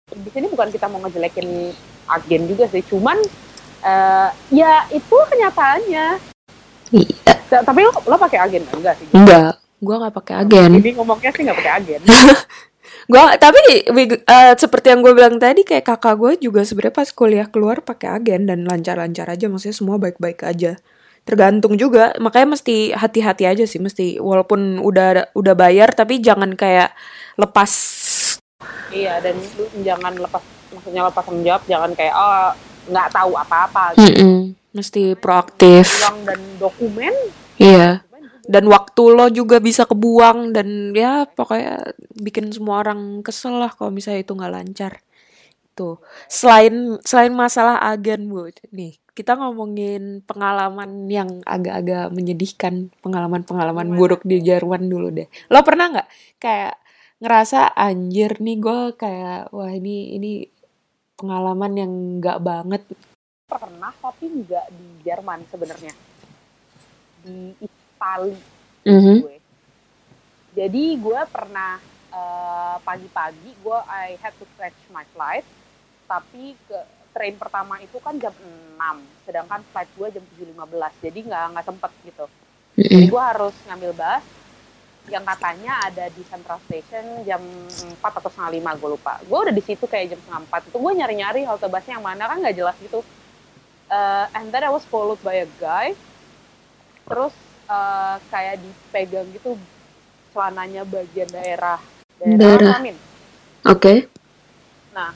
Di 0.10 0.30
sini 0.34 0.50
bukan 0.50 0.74
kita 0.74 0.90
mau 0.90 1.02
ngejelekin 1.06 1.74
agen 2.10 2.42
juga 2.50 2.66
sih 2.70 2.82
cuman 2.86 3.18
uh, 3.86 4.30
ya 4.50 4.86
itu 4.90 5.18
kenyataannya. 5.30 6.18
Iya. 6.90 7.18
Tapi 7.62 7.80
lo 7.82 7.94
lo 7.94 8.18
pakai 8.18 8.38
agen 8.42 8.66
enggak 8.70 8.98
sih? 8.98 9.10
Enggak 9.14 9.58
gua 9.80 9.96
nggak 10.06 10.16
pakai 10.20 10.36
agen. 10.46 10.72
Jadi 10.78 10.92
ngomongnya 10.94 11.32
sih 11.34 11.42
nggak 11.48 11.58
pakai 11.58 11.74
agen 11.74 12.02
gua 13.10 13.36
tapi 13.42 13.58
uh, 13.90 14.54
seperti 14.54 14.94
yang 14.94 15.02
gue 15.02 15.14
bilang 15.18 15.42
tadi 15.42 15.66
kayak 15.66 15.86
kakak 15.86 16.16
gue 16.18 16.50
juga 16.50 16.62
sebenarnya 16.62 16.96
pas 16.96 17.10
kuliah 17.10 17.48
keluar 17.50 17.82
pakai 17.82 18.22
agen 18.22 18.46
dan 18.46 18.66
lancar-lancar 18.66 19.26
aja 19.30 19.46
maksudnya 19.50 19.76
semua 19.76 19.98
baik-baik 19.98 20.46
aja 20.46 20.78
tergantung 21.30 21.78
juga 21.78 22.14
makanya 22.18 22.58
mesti 22.58 22.90
hati-hati 22.98 23.46
aja 23.46 23.66
sih 23.70 23.78
mesti 23.78 24.18
walaupun 24.18 24.82
udah 24.82 25.30
udah 25.38 25.54
bayar 25.54 25.94
tapi 25.94 26.18
jangan 26.18 26.58
kayak 26.58 26.94
lepas 27.38 27.72
iya 28.90 29.22
dan 29.22 29.38
jangan 29.86 30.18
lepas 30.18 30.42
maksudnya 30.74 31.06
lepas 31.06 31.24
tanggung 31.26 31.46
jawab 31.46 31.64
jangan 31.70 31.92
kayak 31.94 32.14
oh 32.18 32.50
nggak 32.90 33.10
tahu 33.14 33.32
apa-apa 33.38 33.84
gitu. 33.94 34.10
mm 34.10 34.16
-mm. 34.18 34.40
mesti 34.74 35.04
proaktif 35.18 35.86
uang 36.02 36.20
dan 36.26 36.42
dokumen 36.58 37.14
iya 37.62 38.02
dan 38.46 38.70
waktu 38.70 39.04
lo 39.12 39.28
juga 39.28 39.60
bisa 39.60 39.84
kebuang 39.84 40.56
dan 40.56 40.96
ya 40.96 41.26
pokoknya 41.28 41.96
bikin 42.20 42.54
semua 42.54 42.86
orang 42.86 43.26
kesel 43.26 43.60
lah 43.60 43.72
kalau 43.74 43.92
misalnya 43.92 44.24
itu 44.24 44.34
nggak 44.36 44.54
lancar. 44.54 44.94
Tuh 45.76 46.00
selain 46.28 47.00
selain 47.04 47.34
masalah 47.36 47.80
agen 47.84 48.28
bu 48.32 48.52
nih 48.76 49.00
kita 49.20 49.36
ngomongin 49.36 50.24
pengalaman 50.24 51.12
yang 51.12 51.44
agak-agak 51.44 52.08
menyedihkan 52.16 52.88
pengalaman-pengalaman 53.04 53.92
buruk 54.00 54.24
di 54.24 54.40
Jerman 54.40 54.88
dulu 54.88 55.12
deh. 55.12 55.28
Lo 55.52 55.60
pernah 55.60 55.92
nggak 55.92 56.08
kayak 56.40 56.80
ngerasa 57.20 57.76
anjir 57.76 58.40
nih 58.40 58.58
gue 58.64 58.96
kayak 58.96 59.52
wah 59.52 59.68
ini 59.76 60.16
ini 60.16 60.48
pengalaman 61.20 61.72
yang 61.76 61.92
nggak 62.24 62.40
banget. 62.40 62.82
Pernah 63.52 63.92
tapi 64.00 64.26
nggak 64.32 64.66
di 64.72 64.88
Jerman 65.04 65.40
sebenarnya? 65.52 65.92
Di 67.28 67.68
Itali 68.00 68.32
mm 68.88 69.00
-hmm. 69.04 69.18
gue 69.28 69.38
jadi 70.56 70.86
gue 70.96 71.22
pernah 71.28 71.84
uh, 72.16 72.80
pagi-pagi 72.88 73.52
gue 73.60 73.80
I 73.92 74.16
had 74.24 74.32
to 74.40 74.48
catch 74.56 74.80
my 74.96 75.04
flight 75.12 75.44
tapi 76.08 76.56
ke 76.64 76.80
train 77.12 77.36
pertama 77.36 77.76
itu 77.84 78.00
kan 78.00 78.16
jam 78.16 78.32
6 78.32 78.80
sedangkan 79.28 79.60
flight 79.76 79.92
gue 80.00 80.08
jam 80.16 80.24
7.15 80.40 81.06
jadi 81.12 81.20
nggak 81.28 81.46
nggak 81.52 81.66
sempet 81.68 81.92
gitu 82.08 82.26
mm 82.26 82.80
-hmm. 82.80 82.88
jadi 82.88 83.06
gue 83.12 83.24
harus 83.36 83.56
ngambil 83.68 83.92
bus 83.92 84.26
yang 85.10 85.26
katanya 85.26 85.74
ada 85.90 86.06
di 86.14 86.22
Central 86.24 86.60
Station 86.70 87.04
jam 87.28 87.42
4 87.44 88.00
atau 88.00 88.30
setengah 88.32 88.52
lima 88.56 88.72
gue 88.80 88.90
lupa 88.96 89.20
gue 89.20 89.38
udah 89.44 89.52
di 89.52 89.64
situ 89.66 89.84
kayak 89.84 90.16
jam 90.16 90.20
setengah 90.24 90.48
empat 90.48 90.72
itu 90.72 90.78
gue 90.80 90.92
nyari 90.96 91.16
nyari 91.20 91.42
halte 91.44 91.68
busnya 91.68 92.00
yang 92.00 92.06
mana 92.06 92.32
kan 92.32 92.40
nggak 92.40 92.56
jelas 92.56 92.78
gitu 92.80 93.04
uh, 93.92 94.26
and 94.40 94.56
then 94.56 94.64
I 94.64 94.72
was 94.72 94.88
followed 94.88 95.20
by 95.20 95.44
a 95.44 95.50
guy 95.60 95.98
terus 97.10 97.34
uh, 97.70 98.18
kayak 98.34 98.60
dipegang 98.60 99.30
gitu 99.32 99.56
celananya 100.34 100.84
bagian 100.84 101.30
daerah. 101.30 101.80
Daerah. 102.20 102.82
Oke. 102.82 102.96
Okay. 103.64 104.00
nah 104.90 105.14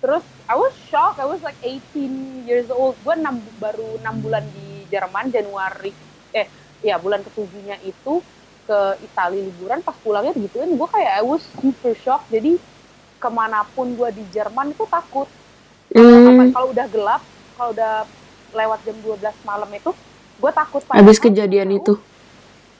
terus 0.00 0.24
I 0.48 0.56
was 0.56 0.72
shocked. 0.88 1.20
I 1.20 1.28
was 1.28 1.44
like 1.44 1.56
18 1.62 2.48
years 2.48 2.72
old. 2.72 2.96
Gue 3.04 3.14
baru 3.60 4.00
enam 4.00 4.18
bulan 4.24 4.42
di 4.50 4.88
Jerman 4.88 5.28
Januari. 5.30 5.92
Eh 6.34 6.48
ya 6.80 6.96
bulan 6.96 7.20
ketujuhnya 7.22 7.76
itu 7.84 8.24
ke 8.64 8.80
Italia 9.04 9.44
liburan. 9.44 9.84
Pas 9.84 9.94
pulangnya 10.00 10.32
gituin 10.34 10.74
gue 10.74 10.88
kayak 10.88 11.20
I 11.20 11.22
was 11.22 11.44
super 11.60 11.92
shock 11.94 12.24
jadi 12.32 12.56
ke 13.20 13.28
mana 13.28 13.68
pun 13.76 13.92
gue 13.94 14.08
di 14.16 14.24
Jerman 14.32 14.72
itu 14.72 14.88
takut. 14.88 15.28
Mm. 15.90 16.54
kalau 16.54 16.70
udah 16.70 16.86
gelap 16.86 17.18
kalau 17.58 17.74
udah 17.74 18.06
lewat 18.54 18.78
jam 18.86 18.94
12 19.02 19.26
malam 19.42 19.66
itu 19.74 19.90
gue 20.40 20.50
takut 20.56 20.82
habis 20.88 21.20
kejadian 21.20 21.76
itu 21.76 22.00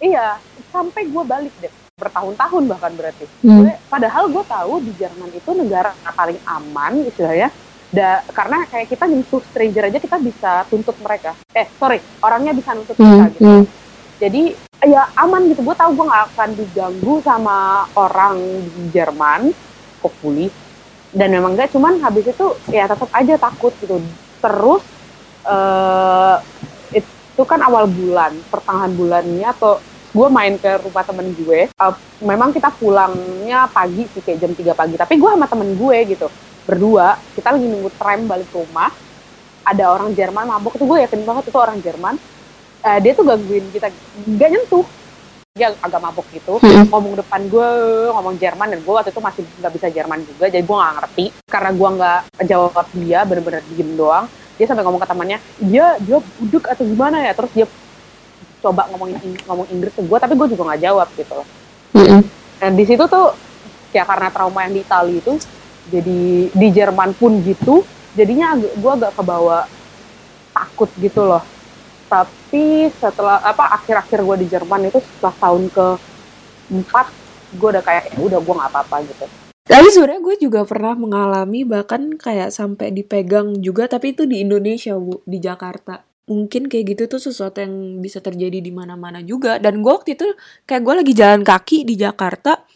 iya 0.01 0.41
sampai 0.71 1.11
gue 1.11 1.25
balik 1.27 1.55
deh. 1.61 1.73
Bertahun-tahun 2.01 2.63
bahkan 2.71 2.93
berarti. 2.97 3.27
Mm. 3.45 3.61
gue, 3.61 3.73
padahal 3.93 4.25
gue 4.33 4.45
tahu 4.47 4.73
di 4.81 4.93
Jerman 4.97 5.31
itu 5.35 5.51
negara 5.53 5.93
paling 6.17 6.39
aman 6.49 7.05
istilahnya. 7.05 7.53
Da, 7.91 8.23
karena 8.31 8.63
kayak 8.71 8.87
kita 8.87 9.03
nyentuh 9.11 9.43
stranger 9.51 9.91
aja 9.91 9.99
kita 9.99 10.17
bisa 10.23 10.63
tuntut 10.71 10.95
mereka. 11.03 11.35
Eh 11.51 11.67
sorry 11.77 11.99
orangnya 12.23 12.55
bisa 12.55 12.71
nuntut 12.73 12.95
mm. 12.97 13.03
kita 13.03 13.27
gitu. 13.35 13.43
mm. 13.45 13.65
jadi 14.23 14.43
ya 14.87 15.03
aman 15.21 15.43
gitu. 15.51 15.61
Gue 15.61 15.77
tau 15.77 15.91
gue 15.93 16.07
nggak 16.07 16.25
akan 16.33 16.51
diganggu 16.55 17.15
sama 17.21 17.85
orang 17.99 18.39
di 18.65 18.83
Jerman 18.95 19.51
hopefully 20.01 20.49
dan 21.11 21.35
memang 21.35 21.59
gak 21.59 21.75
cuman 21.75 21.99
habis 21.99 22.31
itu 22.31 22.47
ya 22.71 22.87
tetap 22.87 23.11
aja 23.11 23.35
takut 23.37 23.75
gitu. 23.83 23.99
Terus 24.41 24.83
uh, 25.45 26.39
itu 27.41 27.49
kan 27.49 27.65
awal 27.65 27.89
bulan 27.89 28.37
pertengahan 28.53 28.93
bulannya 28.93 29.49
atau 29.49 29.81
gue 30.13 30.29
main 30.29 30.61
ke 30.61 30.77
rumah 30.85 31.01
temen 31.09 31.33
gue 31.33 31.73
uh, 31.73 31.95
memang 32.21 32.53
kita 32.53 32.69
pulangnya 32.77 33.65
pagi 33.73 34.05
sih 34.13 34.21
kayak 34.21 34.45
jam 34.45 34.53
3 34.53 34.77
pagi 34.77 35.01
tapi 35.01 35.17
gue 35.17 35.31
sama 35.33 35.49
temen 35.49 35.73
gue 35.73 35.99
gitu 36.13 36.29
berdua 36.69 37.17
kita 37.33 37.57
lagi 37.57 37.65
nunggu 37.65 37.89
tram 37.97 38.29
balik 38.29 38.53
rumah 38.53 38.93
ada 39.65 39.89
orang 39.89 40.13
Jerman 40.13 40.53
mabuk 40.53 40.77
itu 40.77 40.85
gue 40.85 40.99
yakin 41.01 41.25
banget 41.25 41.49
itu 41.49 41.57
orang 41.57 41.81
Jerman 41.81 42.21
uh, 42.85 42.99
dia 43.01 43.13
tuh 43.17 43.25
gangguin 43.25 43.65
kita 43.73 43.89
gak 44.37 44.51
nyentuh 44.53 44.85
dia 45.57 45.73
agak 45.81 46.01
mabuk 46.05 46.29
gitu 46.37 46.61
hmm. 46.61 46.93
ngomong 46.93 47.25
depan 47.25 47.41
gue 47.49 47.69
ngomong 48.13 48.37
Jerman 48.37 48.69
dan 48.77 48.85
gue 48.85 48.93
waktu 48.93 49.17
itu 49.17 49.23
masih 49.25 49.43
nggak 49.65 49.73
bisa 49.81 49.87
Jerman 49.89 50.21
juga 50.29 50.45
jadi 50.53 50.61
gue 50.61 50.77
nggak 50.77 50.95
ngerti 51.01 51.25
karena 51.49 51.71
gue 51.73 51.89
nggak 51.97 52.21
jawab 52.45 52.87
dia 53.01 53.25
bener-bener 53.25 53.65
diem 53.73 53.97
doang 53.97 54.29
dia 54.61 54.69
sampai 54.69 54.85
ngomong 54.85 55.01
ke 55.01 55.09
temannya 55.09 55.39
dia 55.57 55.97
dia 56.05 56.21
budek 56.21 56.69
atau 56.69 56.85
gimana 56.85 57.25
ya? 57.25 57.33
Terus 57.33 57.51
dia 57.57 57.67
coba 58.61 58.85
ngomongin 58.93 59.17
ngomong 59.49 59.67
Inggris 59.73 59.97
ke 59.97 60.05
gue 60.05 60.19
tapi 60.21 60.37
gue 60.37 60.49
juga 60.53 60.63
nggak 60.69 60.83
jawab 60.85 61.09
gitu. 61.17 61.33
Loh 61.33 61.49
hmm. 61.97 62.21
dan 62.61 62.73
di 62.77 62.85
situ 62.85 63.05
tuh 63.09 63.33
ya 63.97 64.05
karena 64.05 64.29
trauma 64.29 64.69
yang 64.69 64.77
di 64.77 64.85
Itali 64.85 65.17
itu 65.25 65.33
jadi 65.89 66.21
di 66.53 66.69
Jerman 66.69 67.17
pun 67.17 67.41
gitu 67.41 67.81
jadinya 68.13 68.53
gue 68.61 68.93
agak 68.93 69.17
kebawa 69.17 69.65
takut 70.53 70.93
gitu 71.01 71.25
loh. 71.25 71.41
Tapi 72.11 72.91
setelah 72.99 73.39
apa 73.41 73.81
akhir-akhir 73.81 74.21
gue 74.21 74.37
di 74.45 74.47
Jerman 74.53 74.93
itu 74.93 75.01
setelah 75.01 75.35
tahun 75.41 75.73
ke 75.73 75.87
empat 76.71 77.07
gue 77.57 77.69
udah 77.75 77.83
kayak 77.83 78.15
ya 78.15 78.19
udah 78.21 78.39
gue 78.39 78.55
nggak 78.55 78.71
apa-apa 78.71 78.97
gitu 79.09 79.27
Tapi 79.71 79.87
sebenarnya 79.87 80.19
gue 80.19 80.37
juga 80.51 80.67
pernah 80.67 80.99
mengalami 80.99 81.63
bahkan 81.63 82.19
kayak 82.19 82.51
sampai 82.51 82.91
dipegang 82.91 83.63
juga 83.63 83.87
tapi 83.87 84.19
itu 84.19 84.27
di 84.27 84.43
Indonesia 84.43 84.99
bu 84.99 85.23
di 85.23 85.39
Jakarta. 85.39 86.03
Mungkin 86.27 86.67
kayak 86.67 86.85
gitu 86.95 87.03
tuh 87.07 87.23
sesuatu 87.23 87.63
yang 87.63 88.03
bisa 88.03 88.19
terjadi 88.19 88.59
di 88.59 88.75
mana-mana 88.75 89.23
juga. 89.23 89.63
Dan 89.63 89.87
gue 89.87 89.93
waktu 89.95 90.19
itu 90.19 90.27
kayak 90.67 90.83
gue 90.83 90.95
lagi 91.07 91.13
jalan 91.15 91.43
kaki 91.47 91.87
di 91.87 91.95
Jakarta 91.95 92.67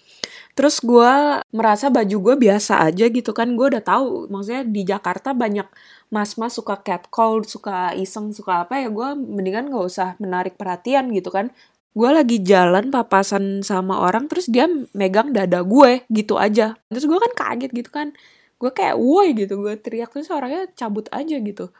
terus 0.55 0.79
gue 0.79 1.43
merasa 1.51 1.91
baju 1.91 2.31
gue 2.31 2.35
biasa 2.47 2.87
aja 2.87 3.11
gitu 3.11 3.35
kan. 3.35 3.51
Gue 3.59 3.75
udah 3.75 3.83
tahu 3.83 4.31
maksudnya 4.31 4.63
di 4.63 4.87
Jakarta 4.87 5.35
banyak 5.35 5.67
mas-mas 6.15 6.55
suka 6.55 6.79
catcall 6.79 7.43
suka 7.43 7.91
iseng 7.99 8.31
suka 8.31 8.71
apa 8.71 8.79
ya. 8.79 8.87
Gue 8.87 9.19
mendingan 9.19 9.67
gak 9.67 9.83
usah 9.83 10.09
menarik 10.23 10.55
perhatian 10.55 11.11
gitu 11.11 11.35
kan 11.35 11.51
gue 11.95 12.11
lagi 12.11 12.43
jalan 12.43 12.91
papasan 12.91 13.63
sama 13.63 14.03
orang 14.03 14.27
terus 14.27 14.51
dia 14.51 14.67
megang 14.93 15.31
dada 15.31 15.63
gue 15.63 16.03
gitu 16.11 16.35
aja. 16.37 16.75
Terus 16.91 17.07
gue 17.07 17.19
kan 17.19 17.33
kaget 17.39 17.71
gitu 17.71 17.91
kan. 17.95 18.11
Gue 18.59 18.71
kayak 18.75 18.99
woi 18.99 19.31
gitu 19.39 19.63
gue 19.63 19.79
teriak. 19.79 20.11
Terus 20.11 20.29
orangnya 20.35 20.67
cabut 20.75 21.07
aja 21.15 21.39
gitu. 21.39 21.71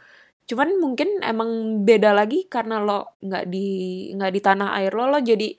Cuman 0.47 0.79
mungkin 0.79 1.19
emang 1.19 1.83
beda 1.83 2.15
lagi 2.15 2.47
karena 2.47 2.79
lo 2.79 3.19
nggak 3.27 3.45
di 3.51 3.67
nggak 4.15 4.33
di 4.33 4.41
tanah 4.41 4.69
air 4.79 4.93
lo 4.95 5.11
lo 5.11 5.19
jadi 5.19 5.51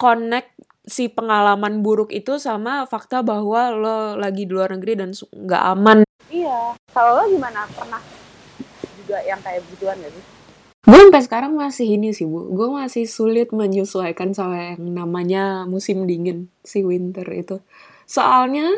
connect 0.00 0.56
si 0.84 1.08
pengalaman 1.12 1.80
buruk 1.84 2.12
itu 2.12 2.40
sama 2.40 2.88
fakta 2.88 3.20
bahwa 3.20 3.72
lo 3.72 3.98
lagi 4.16 4.48
di 4.48 4.52
luar 4.52 4.72
negeri 4.72 4.96
dan 4.96 5.10
nggak 5.12 5.62
aman. 5.76 5.98
Iya. 6.32 6.72
Kalau 6.88 7.20
lo 7.20 7.24
gimana? 7.28 7.68
Pernah 7.68 8.00
juga 9.04 9.20
yang 9.28 9.40
kayak 9.44 9.60
begituan 9.68 10.00
gak 10.00 10.12
sih 10.16 10.33
Gue 10.84 11.00
sampai 11.00 11.24
sekarang 11.24 11.56
masih 11.56 11.96
ini 11.96 12.12
sih 12.12 12.28
bu, 12.28 12.52
gue 12.52 12.68
masih 12.68 13.08
sulit 13.08 13.48
menyesuaikan 13.56 14.36
sama 14.36 14.76
yang 14.76 14.84
namanya 14.92 15.64
musim 15.64 16.04
dingin 16.04 16.52
si 16.60 16.84
winter 16.84 17.24
itu. 17.32 17.64
Soalnya, 18.04 18.68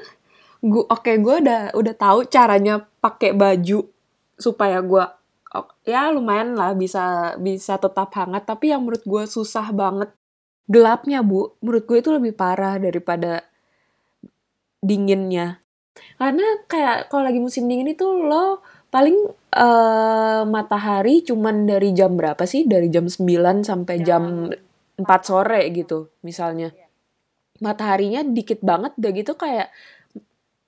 gue 0.62 0.86
oke 0.86 1.12
gue 1.18 1.34
udah 1.42 1.74
udah 1.74 1.94
tahu 1.98 2.30
caranya 2.30 2.86
pakai 3.02 3.34
baju 3.34 3.90
supaya 4.38 4.78
gue 4.86 5.04
ya 5.82 6.12
lumayan 6.14 6.54
lah 6.54 6.78
bisa 6.78 7.34
bisa 7.42 7.74
tetap 7.74 8.14
hangat. 8.14 8.46
Tapi 8.46 8.70
yang 8.70 8.86
menurut 8.86 9.02
gue 9.02 9.22
susah 9.26 9.74
banget 9.74 10.14
gelapnya 10.70 11.26
bu, 11.26 11.58
menurut 11.58 11.90
gue 11.90 11.98
itu 11.98 12.10
lebih 12.14 12.38
parah 12.38 12.78
daripada 12.78 13.42
dinginnya. 14.78 15.58
Karena 16.22 16.46
kayak 16.70 17.10
kalau 17.10 17.26
lagi 17.26 17.42
musim 17.42 17.66
dingin 17.66 17.90
itu 17.90 18.06
lo 18.06 18.62
paling 18.94 19.16
eh, 19.56 20.42
matahari 20.44 21.24
cuman 21.24 21.64
dari 21.64 21.96
jam 21.96 22.14
berapa 22.14 22.44
sih? 22.44 22.68
Dari 22.68 22.92
jam 22.92 23.08
9 23.08 23.64
sampai 23.64 23.96
jam 24.04 24.52
4 25.00 25.22
sore 25.24 25.64
gitu 25.72 26.12
misalnya. 26.20 26.72
Mataharinya 27.60 28.20
dikit 28.20 28.60
banget 28.60 28.92
udah 29.00 29.12
gitu 29.16 29.32
kayak 29.36 29.72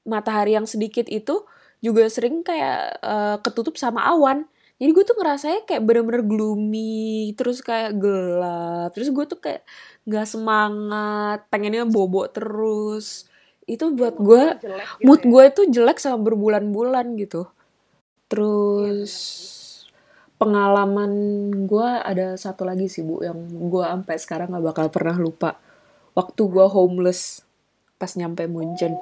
matahari 0.08 0.56
yang 0.56 0.64
sedikit 0.64 1.04
itu 1.12 1.44
juga 1.84 2.08
sering 2.08 2.40
kayak 2.42 2.98
eh, 3.04 3.36
ketutup 3.44 3.76
sama 3.76 4.08
awan. 4.08 4.48
Jadi 4.78 4.90
gue 4.94 5.04
tuh 5.04 5.16
ngerasanya 5.18 5.60
kayak 5.66 5.82
bener-bener 5.82 6.22
gloomy, 6.22 7.34
terus 7.34 7.58
kayak 7.66 7.98
gelap, 7.98 8.94
terus 8.94 9.10
gue 9.10 9.24
tuh 9.26 9.42
kayak 9.42 9.66
nggak 10.06 10.26
semangat, 10.26 11.38
pengennya 11.50 11.82
bobo 11.82 12.30
terus. 12.30 13.26
Itu 13.66 13.90
buat 13.98 14.14
gue 14.22 14.42
mood 15.02 15.20
ya. 15.26 15.28
gue 15.28 15.42
itu 15.50 15.62
jelek 15.74 15.98
sama 15.98 16.22
berbulan-bulan 16.22 17.18
gitu. 17.18 17.50
Terus 18.28 19.12
pengalaman 20.38 21.12
gue 21.66 21.88
ada 22.04 22.38
satu 22.38 22.62
lagi 22.62 22.86
sih 22.86 23.02
bu 23.02 23.24
yang 23.26 23.40
gue 23.48 23.82
sampai 23.82 24.16
sekarang 24.20 24.54
nggak 24.54 24.66
bakal 24.70 24.86
pernah 24.92 25.16
lupa. 25.18 25.58
Waktu 26.14 26.40
gue 26.46 26.66
homeless 26.68 27.42
pas 27.98 28.14
nyampe 28.14 28.46
Munchen. 28.46 28.94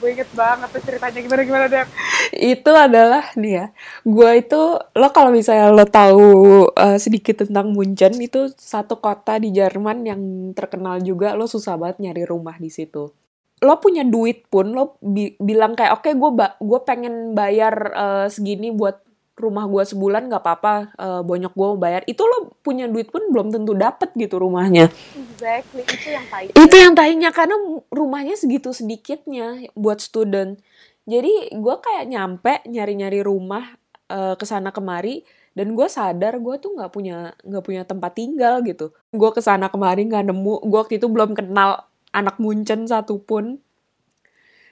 gue 0.00 0.16
inget 0.16 0.32
banget 0.32 0.64
tuh 0.72 0.80
ceritanya 0.80 1.20
gimana 1.20 1.42
gimana 1.44 1.66
deh 1.68 1.84
Itu 2.32 2.72
adalah 2.72 3.36
nih 3.36 3.52
ya, 3.52 3.66
gue 4.00 4.30
itu 4.40 4.60
lo 4.80 5.08
kalau 5.12 5.28
misalnya 5.28 5.68
lo 5.68 5.84
tahu 5.84 6.24
eh, 6.72 6.96
sedikit 6.96 7.44
tentang 7.44 7.68
Munchen 7.76 8.16
itu 8.16 8.48
satu 8.56 8.96
kota 8.96 9.36
di 9.36 9.52
Jerman 9.52 10.08
yang 10.08 10.20
terkenal 10.56 11.04
juga 11.04 11.36
lo 11.36 11.44
susah 11.44 11.76
banget 11.76 12.00
nyari 12.00 12.24
rumah 12.24 12.56
di 12.56 12.72
situ. 12.72 13.12
Lo 13.60 13.76
punya 13.76 14.02
duit 14.08 14.48
pun 14.48 14.72
lo 14.72 14.96
bi- 15.04 15.36
bilang 15.36 15.76
kayak 15.76 16.00
oke 16.00 16.10
gue 16.10 16.30
ba- 16.32 16.56
gue 16.56 16.80
pengen 16.84 17.36
bayar 17.36 17.74
eh, 17.92 18.26
segini 18.32 18.72
buat 18.72 19.04
rumah 19.40 19.64
gue 19.64 19.80
sebulan 19.88 20.28
nggak 20.28 20.44
apa-apa 20.44 20.74
eh, 20.96 21.20
bonyok 21.24 21.52
gue 21.56 21.66
mau 21.72 21.80
bayar. 21.80 22.02
Itu 22.08 22.24
lo 22.24 22.56
punya 22.60 22.88
duit 22.88 23.08
pun 23.08 23.28
belum 23.32 23.52
tentu 23.52 23.72
dapet 23.72 24.12
gitu 24.16 24.36
rumahnya. 24.40 24.88
Exactly 25.16 25.84
itu 25.84 26.08
yang 26.12 26.26
tai. 26.28 26.46
Itu 26.52 26.76
yang 26.76 26.92
tahinya 26.96 27.30
karena 27.32 27.56
rumahnya 27.88 28.36
segitu 28.36 28.72
sedikitnya 28.72 29.72
buat 29.76 30.00
student. 30.00 30.60
Jadi 31.08 31.56
gue 31.56 31.76
kayak 31.80 32.04
nyampe 32.08 32.64
nyari-nyari 32.68 33.20
rumah 33.24 33.76
eh, 34.08 34.34
ke 34.36 34.44
sana 34.44 34.72
kemari 34.72 35.24
dan 35.52 35.74
gue 35.74 35.88
sadar 35.90 36.38
gue 36.38 36.54
tuh 36.62 36.78
nggak 36.78 36.92
punya 36.94 37.34
nggak 37.42 37.64
punya 37.64 37.82
tempat 37.84 38.12
tinggal 38.16 38.64
gitu. 38.64 38.94
Gue 39.10 39.30
ke 39.36 39.42
sana 39.42 39.68
kemari 39.68 40.06
nggak 40.06 40.32
nemu 40.32 40.64
gue 40.64 40.78
waktu 40.78 40.96
itu 40.96 41.10
belum 41.10 41.34
kenal 41.34 41.89
anak 42.10 42.36
Munchen 42.42 42.86
satupun. 42.86 43.62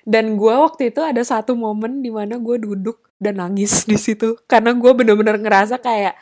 Dan 0.08 0.40
gue 0.40 0.54
waktu 0.54 0.88
itu 0.88 1.04
ada 1.04 1.20
satu 1.20 1.52
momen 1.52 2.00
di 2.00 2.08
mana 2.08 2.40
gue 2.40 2.56
duduk 2.56 3.12
dan 3.20 3.44
nangis 3.44 3.84
di 3.90 3.98
situ. 4.00 4.40
Karena 4.48 4.72
gue 4.72 4.92
bener-bener 4.96 5.36
ngerasa 5.36 5.78
kayak 5.82 6.16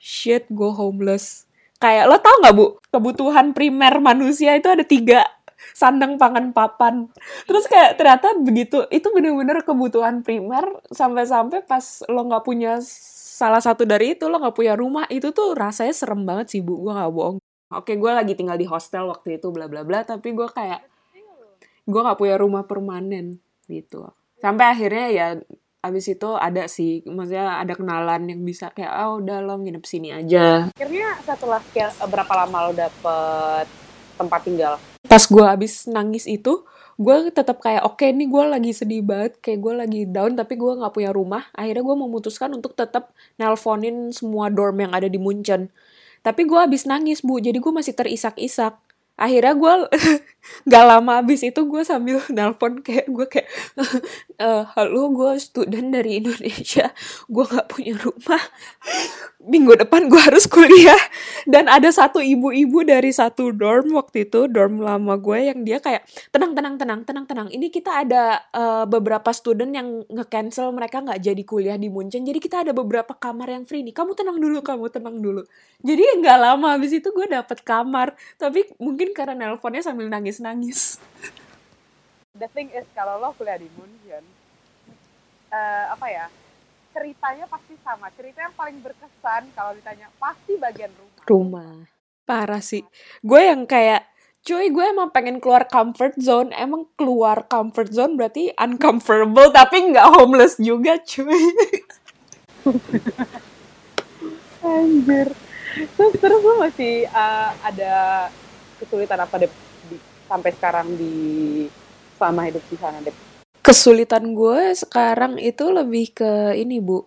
shit 0.00 0.46
gue 0.50 0.70
homeless. 0.74 1.46
Kayak 1.78 2.10
lo 2.10 2.18
tau 2.18 2.34
nggak 2.42 2.54
bu? 2.58 2.66
Kebutuhan 2.90 3.54
primer 3.54 4.02
manusia 4.02 4.58
itu 4.58 4.66
ada 4.66 4.82
tiga. 4.82 5.22
Sandang 5.74 6.18
pangan 6.18 6.50
papan. 6.50 7.06
Terus 7.46 7.70
kayak 7.70 7.98
ternyata 7.98 8.34
begitu 8.42 8.82
itu 8.90 9.06
bener-bener 9.14 9.62
kebutuhan 9.62 10.26
primer. 10.26 10.82
Sampai-sampai 10.90 11.62
pas 11.62 12.02
lo 12.10 12.26
nggak 12.26 12.42
punya 12.42 12.82
salah 13.38 13.62
satu 13.62 13.86
dari 13.86 14.18
itu 14.18 14.26
lo 14.26 14.42
nggak 14.42 14.56
punya 14.58 14.74
rumah 14.74 15.06
itu 15.14 15.30
tuh 15.30 15.54
rasanya 15.54 15.94
serem 15.94 16.26
banget 16.26 16.58
sih 16.58 16.60
bu. 16.62 16.74
Gue 16.82 16.90
nggak 16.90 17.12
bohong 17.14 17.38
oke 17.72 17.92
gue 17.92 18.12
lagi 18.12 18.32
tinggal 18.32 18.56
di 18.56 18.64
hostel 18.64 19.08
waktu 19.08 19.36
itu 19.40 19.52
bla 19.52 19.68
bla 19.68 19.84
bla 19.84 20.04
tapi 20.04 20.32
gue 20.32 20.48
kayak 20.48 20.84
gue 21.88 22.00
nggak 22.04 22.18
punya 22.20 22.36
rumah 22.36 22.68
permanen 22.68 23.40
gitu. 23.64 24.12
Sampai 24.38 24.76
akhirnya 24.76 25.06
ya 25.08 25.26
abis 25.78 26.10
itu 26.10 26.34
ada 26.34 26.66
sih 26.66 27.06
maksudnya 27.06 27.62
ada 27.62 27.72
kenalan 27.72 28.26
yang 28.26 28.42
bisa 28.42 28.68
kayak 28.74 28.92
oh 29.08 29.22
udah 29.22 29.40
lo 29.40 29.56
nginep 29.56 29.84
sini 29.88 30.12
aja. 30.12 30.68
Akhirnya 30.76 31.16
setelah 31.24 31.64
eh, 31.72 31.92
berapa 32.04 32.32
lama 32.44 32.68
lo 32.68 32.72
dapet 32.76 33.66
tempat 34.20 34.40
tinggal? 34.44 34.74
Pas 35.08 35.24
gue 35.24 35.44
abis 35.48 35.88
nangis 35.88 36.28
itu 36.28 36.66
gue 36.98 37.30
tetap 37.30 37.62
kayak 37.62 37.86
oke 37.86 38.02
nih 38.02 38.26
gue 38.26 38.44
lagi 38.50 38.72
sedih 38.74 39.06
banget 39.06 39.38
kayak 39.38 39.62
gue 39.62 39.74
lagi 39.78 40.00
down 40.10 40.34
tapi 40.34 40.60
gue 40.60 40.72
nggak 40.76 40.92
punya 40.92 41.10
rumah. 41.14 41.48
Akhirnya 41.56 41.84
gue 41.88 41.96
memutuskan 41.96 42.52
untuk 42.52 42.76
tetap 42.76 43.16
nelponin 43.40 44.12
semua 44.12 44.52
dorm 44.52 44.76
yang 44.82 44.92
ada 44.92 45.08
di 45.08 45.16
Munchen 45.16 45.72
tapi 46.24 46.48
gue 46.48 46.58
abis 46.58 46.88
nangis 46.88 47.20
bu. 47.20 47.38
Jadi 47.38 47.58
gue 47.60 47.72
masih 47.72 47.94
terisak-isak 47.94 48.87
akhirnya 49.18 49.54
gue 49.58 49.74
nggak 50.68 50.84
lama 50.84 51.20
abis 51.20 51.44
itu 51.48 51.60
gue 51.68 51.82
sambil 51.84 52.22
nelpon 52.36 52.80
kayak 52.80 53.06
gue 53.10 53.26
kayak 53.28 53.48
"Eh, 54.38 54.62
halo 54.78 55.10
gue 55.10 55.32
student 55.42 55.90
dari 55.90 56.22
Indonesia. 56.22 56.94
Gue 57.26 57.44
nggak 57.44 57.66
punya 57.66 57.94
rumah. 57.98 58.42
Minggu 59.42 59.74
depan 59.78 60.06
gue 60.06 60.18
harus 60.18 60.46
kuliah. 60.46 60.98
Dan 61.42 61.66
ada 61.66 61.90
satu 61.90 62.22
ibu-ibu 62.22 62.86
dari 62.86 63.10
satu 63.10 63.50
dorm 63.50 63.94
waktu 63.98 64.30
itu 64.30 64.46
dorm 64.46 64.78
lama 64.78 65.18
gue 65.18 65.38
yang 65.50 65.66
dia 65.66 65.82
kayak 65.82 66.06
tenang 66.30 66.54
tenang 66.54 66.78
tenang 66.78 67.00
tenang 67.02 67.26
tenang. 67.26 67.48
Ini 67.50 67.66
kita 67.70 68.06
ada 68.06 68.46
eh, 68.54 68.84
beberapa 68.86 69.30
student 69.34 69.74
yang 69.74 69.88
nge-cancel 70.06 70.70
mereka 70.70 71.02
nggak 71.02 71.18
jadi 71.18 71.42
kuliah 71.42 71.76
di 71.80 71.90
Munchen. 71.90 72.22
Jadi 72.22 72.38
kita 72.38 72.62
ada 72.62 72.70
beberapa 72.70 73.14
kamar 73.18 73.50
yang 73.58 73.64
free 73.66 73.82
nih. 73.82 73.94
Kamu 73.94 74.14
tenang 74.14 74.38
dulu 74.38 74.62
kamu 74.62 74.86
tenang 74.94 75.18
dulu. 75.18 75.42
Jadi 75.82 76.02
nggak 76.22 76.38
lama 76.38 76.78
habis 76.78 76.94
itu 76.94 77.10
gue 77.10 77.26
dapet 77.26 77.58
kamar. 77.66 78.14
Tapi 78.38 78.70
mungkin 78.78 79.07
karena 79.16 79.34
nelponnya 79.36 79.84
sambil 79.84 80.08
nangis 80.08 80.40
nangis 80.40 81.02
the 82.34 82.48
thing 82.54 82.70
is 82.74 82.86
kalau 82.96 83.18
lo 83.18 83.34
kuliah 83.36 83.58
di 83.58 83.68
Munchen 83.76 84.24
eh, 85.52 85.84
apa 85.88 86.06
ya 86.08 86.26
ceritanya 86.98 87.46
pasti 87.46 87.74
sama. 87.84 88.10
Cerita 88.18 88.42
yang 88.42 88.54
paling 88.58 88.82
berkesan 88.82 89.42
kalau 89.54 89.72
ditanya 89.76 90.10
pasti 90.18 90.58
bagian 90.58 90.90
rumah. 90.98 91.22
Rumah. 91.22 91.72
Parah 92.26 92.60
sih. 92.60 92.82
Gue 93.22 93.46
yang 93.46 93.64
kayak 93.64 94.04
cuy 94.42 94.72
gue 94.72 94.84
emang 94.84 95.14
pengen 95.14 95.38
keluar 95.38 95.70
comfort 95.70 96.18
zone. 96.18 96.50
Emang 96.56 96.90
keluar 96.98 97.46
comfort 97.46 97.94
zone 97.94 98.18
berarti 98.18 98.50
uncomfortable 98.58 99.54
tapi 99.54 99.94
nggak 99.94 100.08
homeless 100.18 100.58
juga 100.58 100.98
cuy. 100.98 101.42
Anjir. 104.66 105.30
Terus 105.78 106.14
terus 106.18 106.40
lo 106.42 106.58
masih 106.58 107.06
eh, 107.06 107.50
ada 107.62 107.94
kesulitan 108.78 109.18
apa 109.20 109.34
deh 109.42 109.52
di- 109.90 110.02
sampai 110.30 110.50
sekarang 110.54 110.86
di 110.94 111.12
selama 112.16 112.46
hidup 112.46 112.64
di 112.70 112.76
sana 112.78 112.98
deh 113.02 113.16
kesulitan 113.62 114.32
gue 114.32 114.72
sekarang 114.72 115.36
itu 115.36 115.68
lebih 115.68 116.16
ke 116.16 116.56
ini 116.56 116.80
bu 116.80 117.04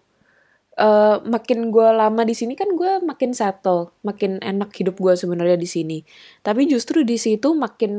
eh, 0.78 1.18
makin 1.26 1.74
gue 1.74 1.88
lama 1.94 2.22
di 2.24 2.36
sini 2.38 2.54
kan 2.56 2.70
gue 2.74 3.04
makin 3.04 3.32
settle, 3.36 3.92
makin 4.08 4.40
enak 4.42 4.72
hidup 4.78 4.98
gue 4.98 5.14
sebenarnya 5.18 5.58
di 5.60 5.70
sini. 5.70 5.98
Tapi 6.46 6.66
justru 6.70 7.04
di 7.04 7.18
situ 7.20 7.54
makin 7.54 7.94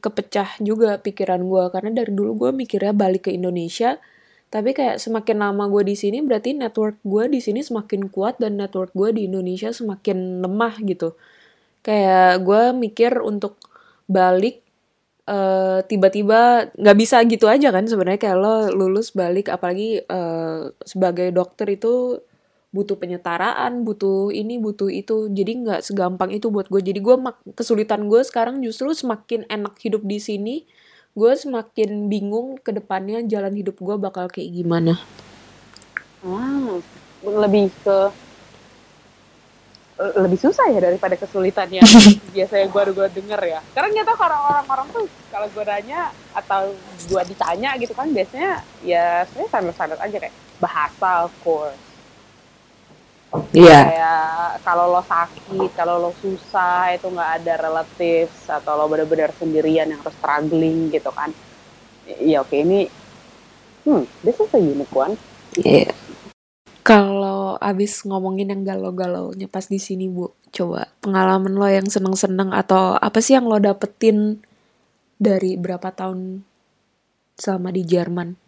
kepecah 0.00 0.58
juga 0.62 0.98
pikiran 1.02 1.42
gue 1.44 1.64
karena 1.74 1.90
dari 2.02 2.12
dulu 2.14 2.32
gue 2.48 2.50
mikirnya 2.54 2.94
balik 2.96 3.28
ke 3.28 3.30
Indonesia. 3.34 4.00
Tapi 4.50 4.70
kayak 4.70 5.02
semakin 5.02 5.42
lama 5.42 5.66
gue 5.66 5.82
di 5.82 5.96
sini 5.98 6.22
berarti 6.22 6.54
network 6.54 7.02
gue 7.02 7.24
di 7.26 7.40
sini 7.42 7.60
semakin 7.66 8.06
kuat 8.06 8.38
dan 8.38 8.54
network 8.54 8.94
gue 8.94 9.10
di 9.10 9.26
Indonesia 9.26 9.74
semakin 9.74 10.46
lemah 10.46 10.78
gitu. 10.86 11.18
Kayak 11.84 12.40
gue 12.46 12.62
mikir 12.72 13.12
untuk 13.20 13.60
balik 14.08 14.64
eh, 15.28 15.80
tiba-tiba 15.84 16.72
nggak 16.76 16.96
bisa 16.98 17.20
gitu 17.28 17.46
aja 17.46 17.68
kan 17.70 17.84
sebenarnya. 17.84 18.20
Kayak 18.20 18.38
lo 18.40 18.54
lulus 18.72 19.12
balik 19.12 19.52
apalagi 19.52 20.00
eh, 20.02 20.60
sebagai 20.84 21.28
dokter 21.30 21.68
itu 21.76 22.20
butuh 22.74 22.98
penyetaraan 22.98 23.86
butuh 23.86 24.34
ini 24.34 24.58
butuh 24.58 24.90
itu. 24.90 25.28
Jadi 25.30 25.52
nggak 25.62 25.80
segampang 25.86 26.32
itu 26.34 26.48
buat 26.50 26.66
gue 26.72 26.80
jadi 26.80 26.98
gue 26.98 27.16
mak- 27.20 27.44
kesulitan 27.54 28.08
gue 28.10 28.20
sekarang 28.26 28.64
justru 28.64 28.90
semakin 28.96 29.46
enak 29.46 29.76
hidup 29.84 30.02
di 30.02 30.18
sini 30.18 30.56
gue 31.14 31.32
semakin 31.38 32.10
bingung 32.10 32.58
ke 32.58 32.74
depannya 32.74 33.22
jalan 33.22 33.54
hidup 33.54 33.78
gue 33.78 33.96
bakal 34.02 34.26
kayak 34.26 34.50
gimana. 34.50 34.98
Hmm, 36.26 36.82
lebih 37.22 37.70
ke 37.86 38.10
lebih 39.94 40.38
susah 40.42 40.66
ya 40.74 40.82
daripada 40.82 41.14
kesulitan 41.14 41.70
yang 41.70 41.86
biasanya 42.34 42.66
gue 42.66 42.82
gue 42.90 43.08
denger 43.14 43.40
ya. 43.46 43.60
Karena 43.70 44.02
tahu 44.02 44.16
kalau 44.18 44.38
orang-orang 44.50 44.86
tuh 44.90 45.04
kalau 45.30 45.46
gue 45.46 45.64
nanya 45.64 46.10
atau 46.34 46.74
gue 47.06 47.22
ditanya 47.30 47.70
gitu 47.78 47.94
kan 47.94 48.10
biasanya 48.10 48.66
ya 48.82 49.22
sebenarnya 49.30 49.50
standar-standar 49.54 49.98
aja 50.02 50.16
kayak 50.18 50.34
bahasa 50.58 51.30
of 51.30 51.34
course. 51.46 51.78
Iya. 53.54 53.78
Kayak 53.86 54.26
kalau 54.62 54.84
lo 54.94 55.02
sakit, 55.06 55.70
kalau 55.74 55.94
lo 55.98 56.10
susah 56.22 56.94
itu 56.94 57.06
nggak 57.10 57.30
ada 57.42 57.54
relatives 57.66 58.46
atau 58.50 58.78
lo 58.78 58.90
benar-benar 58.90 59.30
sendirian 59.38 59.90
yang 59.90 60.02
harus 60.02 60.14
struggling 60.18 60.90
gitu 60.90 61.10
kan. 61.14 61.30
Ya 62.18 62.42
oke 62.42 62.54
ini 62.54 62.90
hmm 63.86 64.02
this 64.26 64.42
is 64.42 64.50
a 64.50 64.58
unique 64.58 64.90
one. 64.90 65.14
Iya. 65.54 65.94
Kalau 66.84 67.56
abis 67.64 68.04
ngomongin 68.04 68.52
yang 68.52 68.62
galau-galaunya 68.62 69.48
pas 69.48 69.64
di 69.64 69.80
sini 69.80 70.04
bu, 70.06 70.36
coba 70.52 70.92
pengalaman 71.00 71.56
lo 71.56 71.64
yang 71.64 71.88
seneng-seneng 71.88 72.52
atau 72.52 73.00
apa 73.00 73.24
sih 73.24 73.40
yang 73.40 73.48
lo 73.48 73.56
dapetin 73.56 74.44
dari 75.16 75.56
berapa 75.56 75.88
tahun 75.96 76.44
selama 77.40 77.72
di 77.72 77.82
Jerman? 77.88 78.44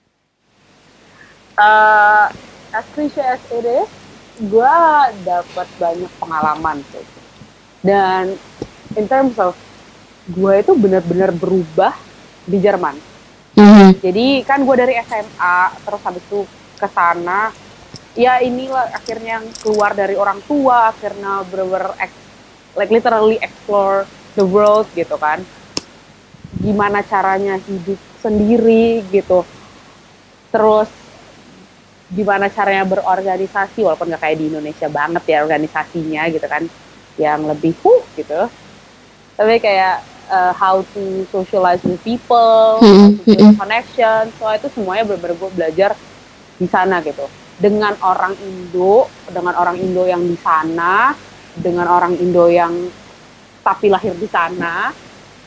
uh, 1.57 2.29
as 2.73 2.87
cliche 2.93 3.21
as 3.21 3.41
it 3.53 3.65
is, 3.65 3.89
gue 4.41 4.77
dapat 5.25 5.69
banyak 5.81 6.13
pengalaman 6.21 6.79
sih. 6.93 7.07
Dan 7.81 8.37
in 8.95 9.05
terms 9.09 9.37
of 9.41 9.57
gue 10.29 10.55
itu 10.61 10.73
benar-benar 10.77 11.33
berubah 11.33 11.97
di 12.45 12.61
Jerman. 12.61 12.97
Jadi 14.05 14.45
kan 14.45 14.61
gue 14.69 14.77
dari 14.77 15.01
SMA 15.01 15.59
terus 15.81 16.03
habis 16.05 16.21
itu 16.29 16.45
ke 16.77 16.89
sana 16.93 17.49
ya 18.17 18.41
inilah 18.41 18.97
akhirnya 18.97 19.39
yang 19.39 19.47
keluar 19.61 19.93
dari 19.93 20.17
orang 20.17 20.41
tua 20.49 20.91
akhirnya 20.91 21.45
bener-bener 21.47 21.93
ex- 22.01 22.25
like 22.73 22.89
literally 22.89 23.37
explore 23.45 24.09
the 24.35 24.43
world 24.43 24.89
gitu 24.97 25.15
kan. 25.21 25.45
Gimana 26.57 27.05
caranya 27.05 27.61
hidup 27.61 28.01
sendiri 28.25 29.05
gitu. 29.13 29.45
Terus 30.49 30.89
gimana 32.09 32.49
caranya 32.49 32.89
berorganisasi 32.89 33.85
walaupun 33.85 34.09
nggak 34.09 34.23
kayak 34.25 34.39
di 34.41 34.49
Indonesia 34.49 34.89
banget 34.89 35.23
ya 35.29 35.45
organisasinya 35.45 36.23
gitu 36.33 36.47
kan 36.49 36.65
yang 37.21 37.45
lebih 37.45 37.77
huh 37.85 38.01
gitu. 38.17 38.49
Tapi 39.37 39.61
kayak 39.61 40.01
uh, 40.33 40.57
how 40.57 40.81
to 40.97 41.29
socialize 41.29 41.85
with 41.85 42.01
people, 42.01 42.81
how 42.81 43.13
to 43.13 43.21
build 43.21 43.61
connection, 43.61 44.33
so 44.41 44.49
itu 44.49 44.73
semuanya 44.73 45.05
benar-benar 45.05 45.37
gue 45.37 45.51
belajar 45.53 45.91
di 46.57 46.65
sana 46.65 47.05
gitu 47.05 47.29
dengan 47.57 47.97
orang 48.05 48.37
Indo, 48.37 49.09
dengan 49.33 49.57
orang 49.57 49.77
Indo 49.81 50.05
yang 50.05 50.23
di 50.25 50.37
sana, 50.37 51.17
dengan 51.57 51.89
orang 51.89 52.15
Indo 52.21 52.53
yang 52.53 52.73
tapi 53.65 53.89
lahir 53.89 54.13
di 54.15 54.29
sana, 54.29 54.93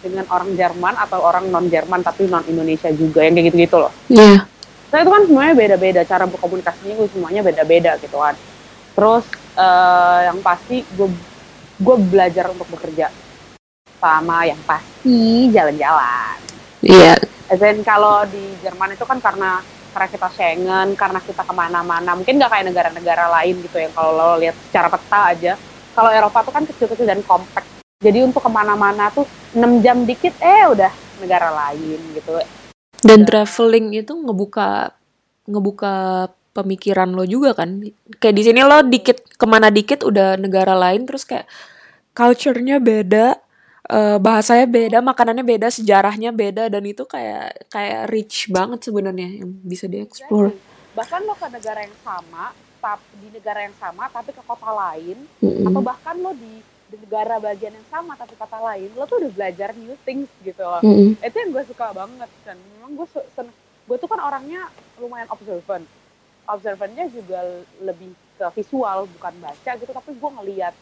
dengan 0.01 0.25
orang 0.31 0.55
Jerman 0.55 0.95
atau 0.95 1.19
orang 1.21 1.47
non 1.51 1.67
Jerman 1.67 2.01
tapi 2.01 2.25
non 2.25 2.43
Indonesia 2.47 2.89
juga 2.91 3.23
yang 3.23 3.37
kayak 3.37 3.47
gitu-gitu 3.53 3.77
loh. 3.77 3.93
Iya. 4.09 4.47
Nah 4.89 4.97
itu 5.05 5.09
kan 5.13 5.23
semuanya 5.29 5.53
beda-beda 5.53 6.01
cara 6.07 6.25
berkomunikasinya 6.25 6.93
gue 6.97 7.07
semuanya 7.13 7.41
beda-beda 7.45 7.91
gitu 8.01 8.17
kan. 8.17 8.35
Terus 8.97 9.25
eh, 9.53 10.19
yang 10.31 10.39
pasti 10.41 10.81
gue 10.97 11.09
gue 11.79 11.95
belajar 12.09 12.51
untuk 12.51 12.67
bekerja 12.73 13.13
sama 13.99 14.47
yang 14.47 14.59
pasti 14.65 15.51
jalan-jalan. 15.51 16.37
Iya. 16.81 17.19
As 17.49 17.61
in, 17.65 17.81
kalau 17.81 18.23
di 18.29 18.55
Jerman 18.61 18.93
itu 18.93 19.03
kan 19.03 19.19
karena 19.19 19.59
karena 19.89 20.07
kita 20.09 20.27
Schengen, 20.33 20.87
karena 20.93 21.19
kita 21.19 21.41
ke 21.43 21.53
mana-mana, 21.53 22.11
mungkin 22.13 22.37
nggak 22.37 22.51
kayak 22.51 22.65
negara-negara 22.69 23.25
lain 23.41 23.55
gitu 23.65 23.77
ya. 23.81 23.89
Kalau 23.91 24.11
lo 24.13 24.27
lihat 24.37 24.55
secara 24.69 24.87
peta 24.87 25.19
aja, 25.33 25.53
kalau 25.97 26.09
Eropa 26.13 26.45
tuh 26.45 26.53
kan 26.53 26.63
kecil-kecil 26.65 27.05
dan 27.09 27.21
compact. 27.25 27.67
Jadi 27.99 28.23
untuk 28.23 28.39
ke 28.39 28.51
mana-mana 28.51 29.11
tuh 29.11 29.27
6 29.51 29.83
jam 29.83 30.07
dikit, 30.07 30.31
eh 30.39 30.63
udah 30.69 30.91
negara 31.19 31.51
lain 31.51 31.99
gitu. 32.15 32.39
Dan 33.03 33.27
traveling 33.27 33.99
itu 33.99 34.11
ngebuka 34.15 34.95
ngebuka 35.49 36.27
pemikiran 36.55 37.11
lo 37.11 37.23
juga 37.27 37.55
kan. 37.55 37.79
Kayak 38.19 38.35
di 38.35 38.43
sini 38.43 38.59
lo 38.63 38.83
dikit 38.83 39.23
ke 39.35 39.45
mana 39.47 39.71
dikit 39.71 40.03
udah 40.03 40.39
negara 40.39 40.75
lain 40.75 41.03
terus 41.07 41.23
kayak 41.23 41.47
culture-nya 42.15 42.83
beda, 42.83 43.39
eh, 43.89 44.17
bahasanya 44.21 44.65
beda, 44.69 44.97
makanannya 45.01 45.45
beda, 45.45 45.67
sejarahnya 45.73 46.29
beda 46.29 46.69
dan 46.69 46.83
itu 46.85 47.03
kayak 47.03 47.65
kayak 47.67 48.01
rich 48.13 48.47
banget 48.53 48.85
sebenarnya 48.85 49.41
yang 49.41 49.49
bisa 49.65 49.89
dieksplor. 49.89 50.53
Bahkan 50.93 51.19
lo 51.25 51.33
ke 51.33 51.47
negara 51.49 51.81
yang 51.85 51.97
sama, 52.05 52.53
tap, 52.81 53.01
di 53.17 53.27
negara 53.33 53.65
yang 53.65 53.75
sama 53.81 54.05
tapi 54.13 54.29
ke 54.29 54.41
kota 54.45 54.69
lain, 54.69 55.17
Mm-mm. 55.41 55.65
atau 55.69 55.81
bahkan 55.81 56.15
lo 56.21 56.33
di, 56.37 56.61
di 56.89 56.95
negara 57.01 57.41
bagian 57.41 57.73
yang 57.73 57.87
sama 57.89 58.13
tapi 58.13 58.33
kota 58.37 58.57
lain, 58.61 58.89
lo 58.93 59.05
tuh 59.05 59.21
udah 59.25 59.31
belajar 59.33 59.73
new 59.73 59.97
things 60.05 60.29
gitu 60.45 60.61
loh. 60.61 60.81
Mm-mm. 60.85 61.17
itu 61.19 61.35
yang 61.35 61.49
gue 61.53 61.63
suka 61.65 61.93
banget 61.93 62.29
kan 62.45 62.57
memang 62.77 62.93
gue 62.93 63.07
sen- 63.33 63.55
gue 63.89 63.97
tuh 63.97 64.05
kan 64.05 64.21
orangnya 64.21 64.69
lumayan 65.01 65.25
observant 65.33 65.81
observantnya 66.45 67.09
juga 67.09 67.41
lebih 67.81 68.13
ke 68.37 68.45
visual 68.57 69.09
bukan 69.17 69.33
baca 69.41 69.71
gitu 69.77 69.89
tapi 69.89 70.13
gue 70.13 70.31
ngeliat 70.37 70.73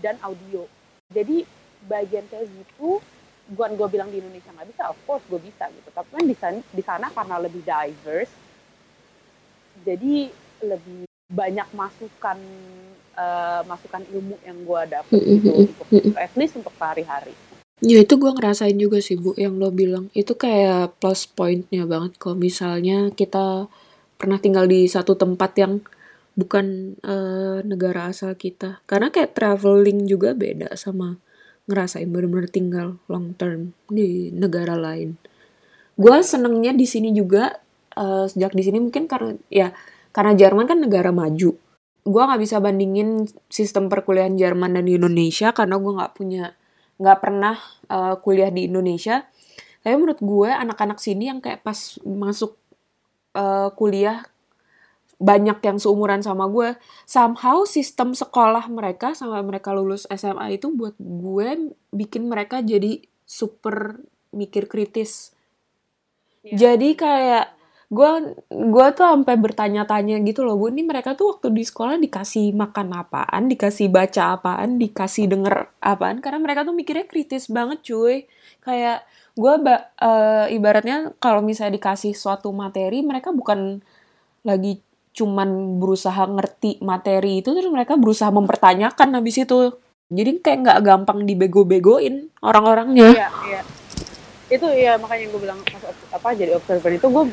dan 0.00 0.16
audio 0.20 0.68
jadi 1.08 1.44
bagian 1.88 2.24
kayak 2.32 2.48
gitu 2.48 3.00
bukan 3.44 3.76
gue 3.76 3.88
bilang 3.92 4.08
di 4.08 4.24
Indonesia 4.24 4.48
nggak 4.56 4.68
bisa 4.72 4.82
of 4.88 4.98
course 5.04 5.24
gue 5.28 5.40
bisa 5.40 5.68
gitu. 5.68 5.88
Tapi 5.92 6.08
kan 6.16 6.24
di 6.24 6.36
sana 6.36 6.58
di 6.60 6.82
sana 6.82 7.06
karena 7.12 7.36
lebih 7.40 7.62
diverse 7.64 8.32
jadi 9.82 10.30
lebih 10.64 11.04
banyak 11.28 11.68
masukan 11.74 12.38
eh, 13.18 13.62
masukan 13.66 14.02
ilmu 14.14 14.36
yang 14.46 14.58
gue 14.62 14.80
dapet 14.86 15.18
gitu 15.18 15.50
untuk 15.50 15.86
at 16.14 16.32
least 16.38 16.54
untuk 16.56 16.72
sehari-hari. 16.78 17.34
Ya 17.82 18.00
itu 18.00 18.14
gue 18.16 18.30
ngerasain 18.32 18.78
juga 18.78 19.02
sih 19.02 19.18
Bu 19.18 19.34
yang 19.36 19.58
lo 19.58 19.74
bilang. 19.74 20.08
Itu 20.14 20.38
kayak 20.38 20.96
plus 21.02 21.26
pointnya 21.26 21.84
banget 21.84 22.16
kalau 22.16 22.38
misalnya 22.38 23.10
kita 23.12 23.66
pernah 24.14 24.38
tinggal 24.38 24.64
di 24.70 24.86
satu 24.86 25.18
tempat 25.18 25.52
yang 25.58 25.82
bukan 26.38 26.96
eh, 27.02 27.58
negara 27.66 28.14
asal 28.14 28.32
kita. 28.38 28.80
Karena 28.86 29.10
kayak 29.10 29.34
traveling 29.36 30.06
juga 30.06 30.32
beda 30.32 30.72
sama 30.78 31.18
ngerasain 31.64 32.08
bener-bener 32.08 32.48
tinggal 32.48 33.00
long 33.08 33.32
term 33.36 33.72
di 33.88 34.28
negara 34.34 34.76
lain. 34.76 35.16
Gue 35.96 36.20
senengnya 36.20 36.74
di 36.74 36.84
sini 36.84 37.14
juga 37.14 37.54
eh, 37.96 38.26
sejak 38.28 38.52
di 38.52 38.62
sini 38.66 38.78
mungkin 38.82 39.08
karena 39.08 39.32
ya 39.48 39.72
karena 40.14 40.32
Jerman 40.36 40.66
kan 40.68 40.78
negara 40.78 41.10
maju. 41.10 41.56
Gue 42.04 42.22
nggak 42.22 42.40
bisa 42.40 42.60
bandingin 42.60 43.24
sistem 43.48 43.88
perkuliahan 43.88 44.36
Jerman 44.36 44.76
dan 44.76 44.84
Indonesia 44.84 45.56
karena 45.56 45.80
gue 45.80 45.92
nggak 45.96 46.12
punya 46.12 46.44
nggak 47.00 47.18
pernah 47.18 47.56
uh, 47.88 48.14
kuliah 48.20 48.52
di 48.52 48.68
Indonesia. 48.68 49.24
Tapi 49.80 49.94
menurut 49.96 50.20
gue 50.20 50.50
anak-anak 50.52 51.00
sini 51.00 51.32
yang 51.32 51.40
kayak 51.40 51.64
pas 51.64 51.96
masuk 52.04 52.56
uh, 53.36 53.72
kuliah 53.72 54.24
banyak 55.18 55.58
yang 55.62 55.78
seumuran 55.78 56.20
sama 56.20 56.50
gue. 56.50 56.74
Somehow 57.06 57.66
sistem 57.66 58.12
sekolah 58.12 58.66
mereka 58.70 59.14
sampai 59.14 59.42
mereka 59.46 59.74
lulus 59.74 60.08
SMA 60.10 60.58
itu 60.58 60.70
buat 60.74 60.94
gue 60.98 61.74
bikin 61.94 62.26
mereka 62.26 62.60
jadi 62.60 63.02
super 63.24 64.00
mikir 64.34 64.66
kritis. 64.66 65.32
Jadi 66.44 66.92
kayak 66.92 67.54
gue 67.94 68.10
gue 68.50 68.86
tuh 68.96 69.06
sampai 69.06 69.36
bertanya-tanya 69.38 70.18
gitu 70.26 70.42
loh 70.42 70.58
bu 70.58 70.72
ini 70.72 70.82
mereka 70.82 71.14
tuh 71.14 71.36
waktu 71.36 71.54
di 71.54 71.62
sekolah 71.62 72.00
dikasih 72.00 72.50
makan 72.56 72.90
apaan 72.96 73.46
dikasih 73.46 73.92
baca 73.92 74.34
apaan 74.34 74.80
dikasih 74.80 75.30
denger 75.30 75.70
apaan 75.78 76.18
karena 76.18 76.42
mereka 76.42 76.66
tuh 76.66 76.74
mikirnya 76.74 77.06
kritis 77.06 77.46
banget 77.46 77.84
cuy 77.86 78.26
kayak 78.66 79.06
gue 79.36 79.54
eh, 80.00 80.46
ibaratnya 80.56 81.14
kalau 81.22 81.44
misalnya 81.44 81.78
dikasih 81.78 82.16
suatu 82.16 82.50
materi 82.50 83.04
mereka 83.06 83.30
bukan 83.30 83.84
lagi 84.42 84.80
cuman 85.14 85.78
berusaha 85.78 86.26
ngerti 86.26 86.82
materi 86.82 87.38
itu 87.38 87.54
terus 87.54 87.70
mereka 87.70 87.94
berusaha 87.94 88.34
mempertanyakan 88.34 89.14
habis 89.14 89.38
itu 89.38 89.78
jadi 90.10 90.42
kayak 90.42 90.58
nggak 90.66 90.80
gampang 90.82 91.22
dibego-begoin 91.22 92.34
orang-orangnya 92.42 93.14
Iya, 93.14 93.28
iya. 93.46 93.62
Itu 94.50 94.66
ya 94.74 95.00
makanya 95.00 95.30
gue 95.32 95.40
bilang 95.40 95.60
apa 96.12 96.28
jadi 96.36 96.58
observer 96.58 96.92
itu 96.98 97.06
gue 97.08 97.24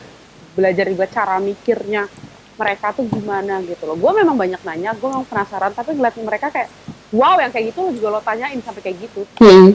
belajar 0.55 0.85
juga 0.87 1.05
cara 1.09 1.41
mikirnya 1.41 2.07
mereka 2.55 2.93
tuh 2.93 3.09
gimana 3.09 3.57
gitu 3.65 3.89
loh. 3.89 3.97
Gue 3.97 4.11
memang 4.13 4.37
banyak 4.37 4.61
nanya, 4.61 4.93
gue 4.93 5.09
memang 5.09 5.25
penasaran, 5.25 5.73
tapi 5.73 5.97
ngeliat 5.97 6.15
mereka 6.21 6.53
kayak 6.53 6.69
wow 7.09 7.41
yang 7.41 7.49
kayak 7.49 7.73
gitu 7.73 7.79
lo 7.81 7.91
juga 7.91 8.07
lo 8.13 8.21
tanyain 8.21 8.59
sampai 8.61 8.81
kayak 8.85 8.97
gitu. 9.01 9.21
Hmm. 9.41 9.73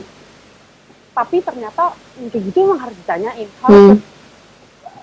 Tapi 1.13 1.37
ternyata 1.43 1.93
yang 2.21 2.31
kayak 2.31 2.45
gitu 2.53 2.57
emang 2.63 2.81
harus 2.81 2.97
ditanyain. 2.97 3.49
Harus 3.65 3.75
Hmm. 3.75 3.97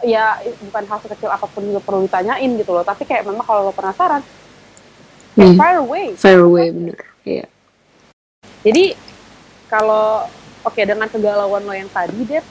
Ya 0.04 0.38
bukan 0.70 0.84
hal 0.86 1.00
sekecil 1.02 1.32
apa 1.32 1.48
pun 1.48 1.64
juga 1.64 1.82
perlu 1.82 2.06
ditanyain 2.06 2.52
gitu 2.60 2.72
loh. 2.76 2.84
Tapi 2.84 3.08
kayak 3.08 3.24
memang 3.26 3.44
kalau 3.44 3.72
lo 3.72 3.74
penasaran, 3.74 4.22
Hmm. 5.34 5.58
fire 5.58 5.82
away. 5.82 6.14
Fairway 6.14 6.70
bener 6.70 7.00
Iya. 7.26 7.50
Jadi 8.62 8.94
kalau 9.66 10.28
oke 10.62 10.82
dengan 10.84 11.10
kegalauan 11.10 11.66
lo 11.66 11.74
yang 11.74 11.90
tadi, 11.90 12.22
Dep, 12.28 12.46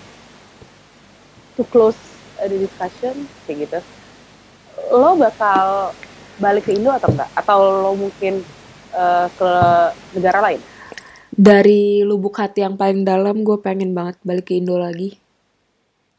to 1.54 1.62
close 1.70 2.00
uh, 2.42 2.48
the 2.48 2.58
discussion 2.58 3.28
kayak 3.46 3.68
gitu, 3.68 3.78
lo 4.90 5.14
bakal 5.14 5.92
balik 6.40 6.66
ke 6.66 6.74
Indo 6.74 6.90
atau 6.90 7.12
enggak? 7.12 7.30
Atau 7.38 7.58
lo 7.84 7.92
mungkin 7.94 8.42
uh, 8.96 9.28
ke 9.30 9.50
negara 10.18 10.40
lain? 10.50 10.60
dari 11.32 12.04
lubuk 12.04 12.36
hati 12.36 12.60
yang 12.60 12.76
paling 12.76 13.08
dalam 13.08 13.40
gue 13.40 13.56
pengen 13.56 13.96
banget 13.96 14.20
balik 14.20 14.52
ke 14.52 14.60
Indo 14.60 14.76
lagi 14.76 15.16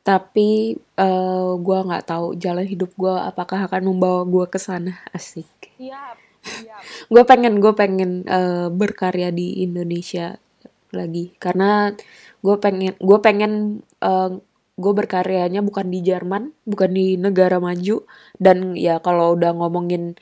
tapi 0.04 0.76
eh 1.00 1.52
gue 1.64 1.80
nggak 1.88 2.06
tahu 2.12 2.36
jalan 2.36 2.68
hidup 2.68 2.92
gue 3.00 3.16
apakah 3.16 3.72
akan 3.72 3.82
membawa 3.88 4.28
gue 4.28 4.46
ke 4.52 4.60
sana. 4.60 5.00
Asik. 5.16 5.48
Gue 7.08 7.24
pengen 7.24 7.64
gue 7.64 7.72
pengen 7.72 8.28
eh, 8.28 8.68
berkarya 8.68 9.32
di 9.32 9.64
Indonesia 9.64 10.36
lagi. 10.92 11.32
Karena 11.40 11.96
gue 12.44 12.56
pengen 12.60 12.94
gue 13.00 13.20
pengen 13.24 13.54
gue 14.74 14.94
berkaryanya 14.94 15.62
bukan 15.62 15.88
di 15.94 16.04
Jerman 16.04 16.52
bukan 16.68 16.92
di 16.92 17.16
negara 17.16 17.64
maju. 17.64 18.04
Dan 18.36 18.76
ya 18.76 19.00
kalau 19.00 19.40
udah 19.40 19.56
ngomongin 19.56 20.20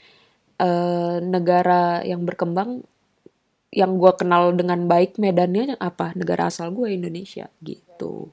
eh, 0.61 1.17
negara 1.25 2.05
yang 2.05 2.21
berkembang 2.29 2.85
yang 3.73 3.97
gue 3.97 4.13
kenal 4.13 4.53
dengan 4.53 4.85
baik 4.85 5.17
medannya 5.17 5.73
apa? 5.81 6.13
Negara 6.13 6.53
asal 6.53 6.69
gue 6.69 6.93
Indonesia 6.93 7.49
gitu 7.65 8.29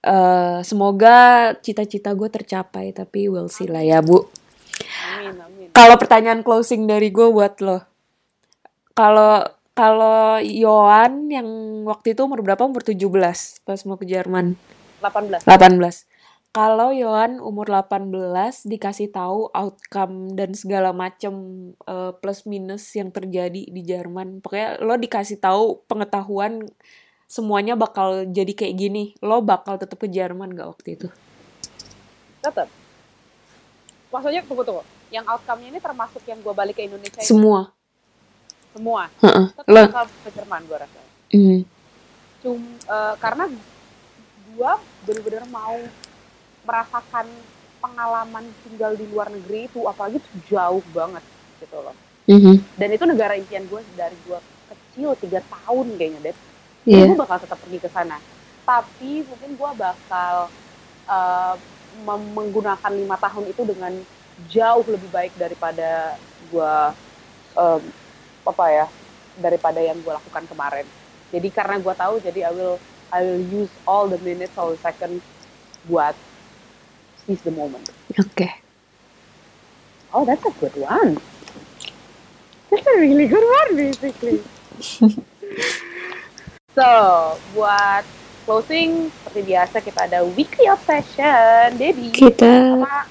Eh 0.00 0.58
semoga 0.64 1.52
cita-cita 1.60 2.16
gue 2.16 2.28
tercapai 2.32 2.96
tapi 2.96 3.28
we'll 3.28 3.52
see 3.52 3.68
lah 3.68 3.84
ya 3.84 4.00
bu. 4.00 4.24
Amin, 5.20 5.36
amin. 5.36 5.68
kalau 5.76 6.00
pertanyaan 6.00 6.40
closing 6.40 6.88
dari 6.88 7.12
gue 7.12 7.28
buat 7.28 7.60
lo. 7.60 7.84
Kalau 8.96 9.44
kalau 9.76 10.40
Yohan 10.40 11.28
yang 11.28 11.48
waktu 11.84 12.16
itu 12.16 12.24
umur 12.24 12.40
berapa? 12.40 12.64
Umur 12.64 12.80
17 12.80 12.96
pas 13.64 13.80
mau 13.84 14.00
ke 14.00 14.08
Jerman. 14.08 14.56
18. 15.04 15.44
18 15.44 16.10
kalau 16.50 16.90
Yohan 16.90 17.38
umur 17.38 17.70
18 17.70 18.10
dikasih 18.66 19.14
tahu 19.14 19.54
outcome 19.54 20.34
dan 20.34 20.50
segala 20.50 20.90
macem 20.90 21.34
eh, 21.86 22.12
plus 22.18 22.42
minus 22.42 22.90
yang 22.98 23.14
terjadi 23.14 23.70
di 23.70 23.82
Jerman. 23.86 24.42
Pokoknya 24.42 24.82
lo 24.82 24.98
dikasih 24.98 25.38
tahu 25.38 25.86
pengetahuan 25.86 26.66
semuanya 27.30 27.78
bakal 27.78 28.26
jadi 28.26 28.50
kayak 28.50 28.74
gini 28.74 29.14
lo 29.22 29.38
bakal 29.38 29.78
tetap 29.78 29.96
ke 29.96 30.10
Jerman 30.10 30.50
gak 30.50 30.74
waktu 30.74 30.98
itu 30.98 31.08
Tetap. 32.40 32.72
Maksudnya 34.08 34.40
tunggu 34.42 34.64
tunggu. 34.64 34.80
Yang 35.12 35.28
outcome-nya 35.28 35.68
ini 35.70 35.78
termasuk 35.78 36.24
yang 36.24 36.40
gue 36.40 36.50
balik 36.50 36.74
ke 36.74 36.88
Indonesia 36.88 37.20
ini? 37.20 37.28
semua 37.28 37.70
semua. 38.70 39.10
Heeh. 39.20 39.46
Tetap 39.52 39.66
Lo 39.68 39.80
bakal 39.86 40.04
ke 40.08 40.30
Jerman 40.32 40.60
gue 40.64 40.78
rasa. 40.78 41.00
Hmm. 41.30 41.60
cum 42.40 42.56
eh, 42.80 43.14
karena 43.20 43.44
gua 44.50 44.72
bener-bener 45.04 45.44
mau 45.46 45.76
merasakan 46.64 47.28
pengalaman 47.78 48.44
tinggal 48.64 48.96
di 48.96 49.04
luar 49.06 49.28
negeri 49.28 49.68
itu 49.68 49.84
apalagi 49.84 50.18
itu 50.18 50.30
jauh 50.48 50.80
banget 50.90 51.20
gitu 51.60 51.76
loh 51.76 51.92
Mhm. 52.24 52.56
dan 52.76 52.88
itu 52.88 53.04
negara 53.04 53.36
impian 53.36 53.64
gue 53.64 53.80
dari 53.92 54.16
gua 54.24 54.40
kecil 54.68 55.12
tiga 55.20 55.44
tahun 55.44 56.00
kayaknya 56.00 56.32
deh 56.32 56.36
Iya. 56.88 57.12
gue 57.12 57.18
bakal 57.18 57.38
tetap 57.40 57.58
pergi 57.60 57.78
ke 57.78 57.88
sana. 57.92 58.16
Tapi 58.64 59.26
mungkin 59.26 59.50
gua 59.58 59.70
bakal 59.74 60.48
mem- 62.06 62.32
menggunakan 62.32 62.92
lima 62.94 63.16
tahun 63.18 63.50
itu 63.50 63.62
dengan 63.66 63.92
jauh 64.48 64.86
lebih 64.86 65.10
baik 65.10 65.32
daripada 65.36 66.16
gua 66.48 66.94
em, 67.58 67.82
apa 68.46 68.64
ya 68.70 68.86
daripada 69.36 69.80
yang 69.82 69.98
gue 70.00 70.12
lakukan 70.12 70.44
kemarin. 70.48 70.86
Jadi 71.34 71.48
karena 71.50 71.76
gua 71.82 71.94
tahu 71.98 72.22
jadi 72.22 72.48
I 72.48 72.52
will 72.54 72.76
I 73.10 73.20
will 73.26 73.66
use 73.66 73.72
all 73.84 74.06
the 74.06 74.22
minutes 74.22 74.54
all 74.54 74.70
the 74.70 74.80
seconds 74.80 75.20
buat 75.84 76.14
seize 77.26 77.42
the 77.42 77.52
moment. 77.52 77.84
Oke. 78.16 78.48
oh 80.10 80.24
that's 80.26 80.42
a 80.46 80.54
good 80.58 80.74
one. 80.78 81.18
That's 82.70 82.86
a 82.86 82.96
really 83.02 83.26
good 83.26 83.42
one 83.42 83.70
basically 83.74 84.38
so 86.74 86.88
buat 87.54 88.04
closing 88.44 89.10
seperti 89.10 89.40
biasa 89.46 89.76
kita 89.78 90.00
ada 90.10 90.26
weekly 90.26 90.66
obsession 90.66 91.78
Debbie. 91.78 92.10
Kita 92.10 92.82
apa? 92.82 93.06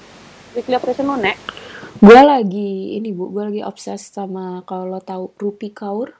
Weekly 0.52 0.76
obsession 0.76 1.08
lo 1.08 1.16
nek? 1.16 1.36
Gue 2.00 2.20
lagi 2.24 2.96
ini 2.96 3.12
bu, 3.12 3.28
gue 3.28 3.44
lagi 3.52 3.62
obses 3.64 4.08
sama 4.08 4.64
kalau 4.64 4.88
lo 4.88 5.00
tahu 5.04 5.36
Rupi 5.36 5.68
Kaur, 5.68 6.16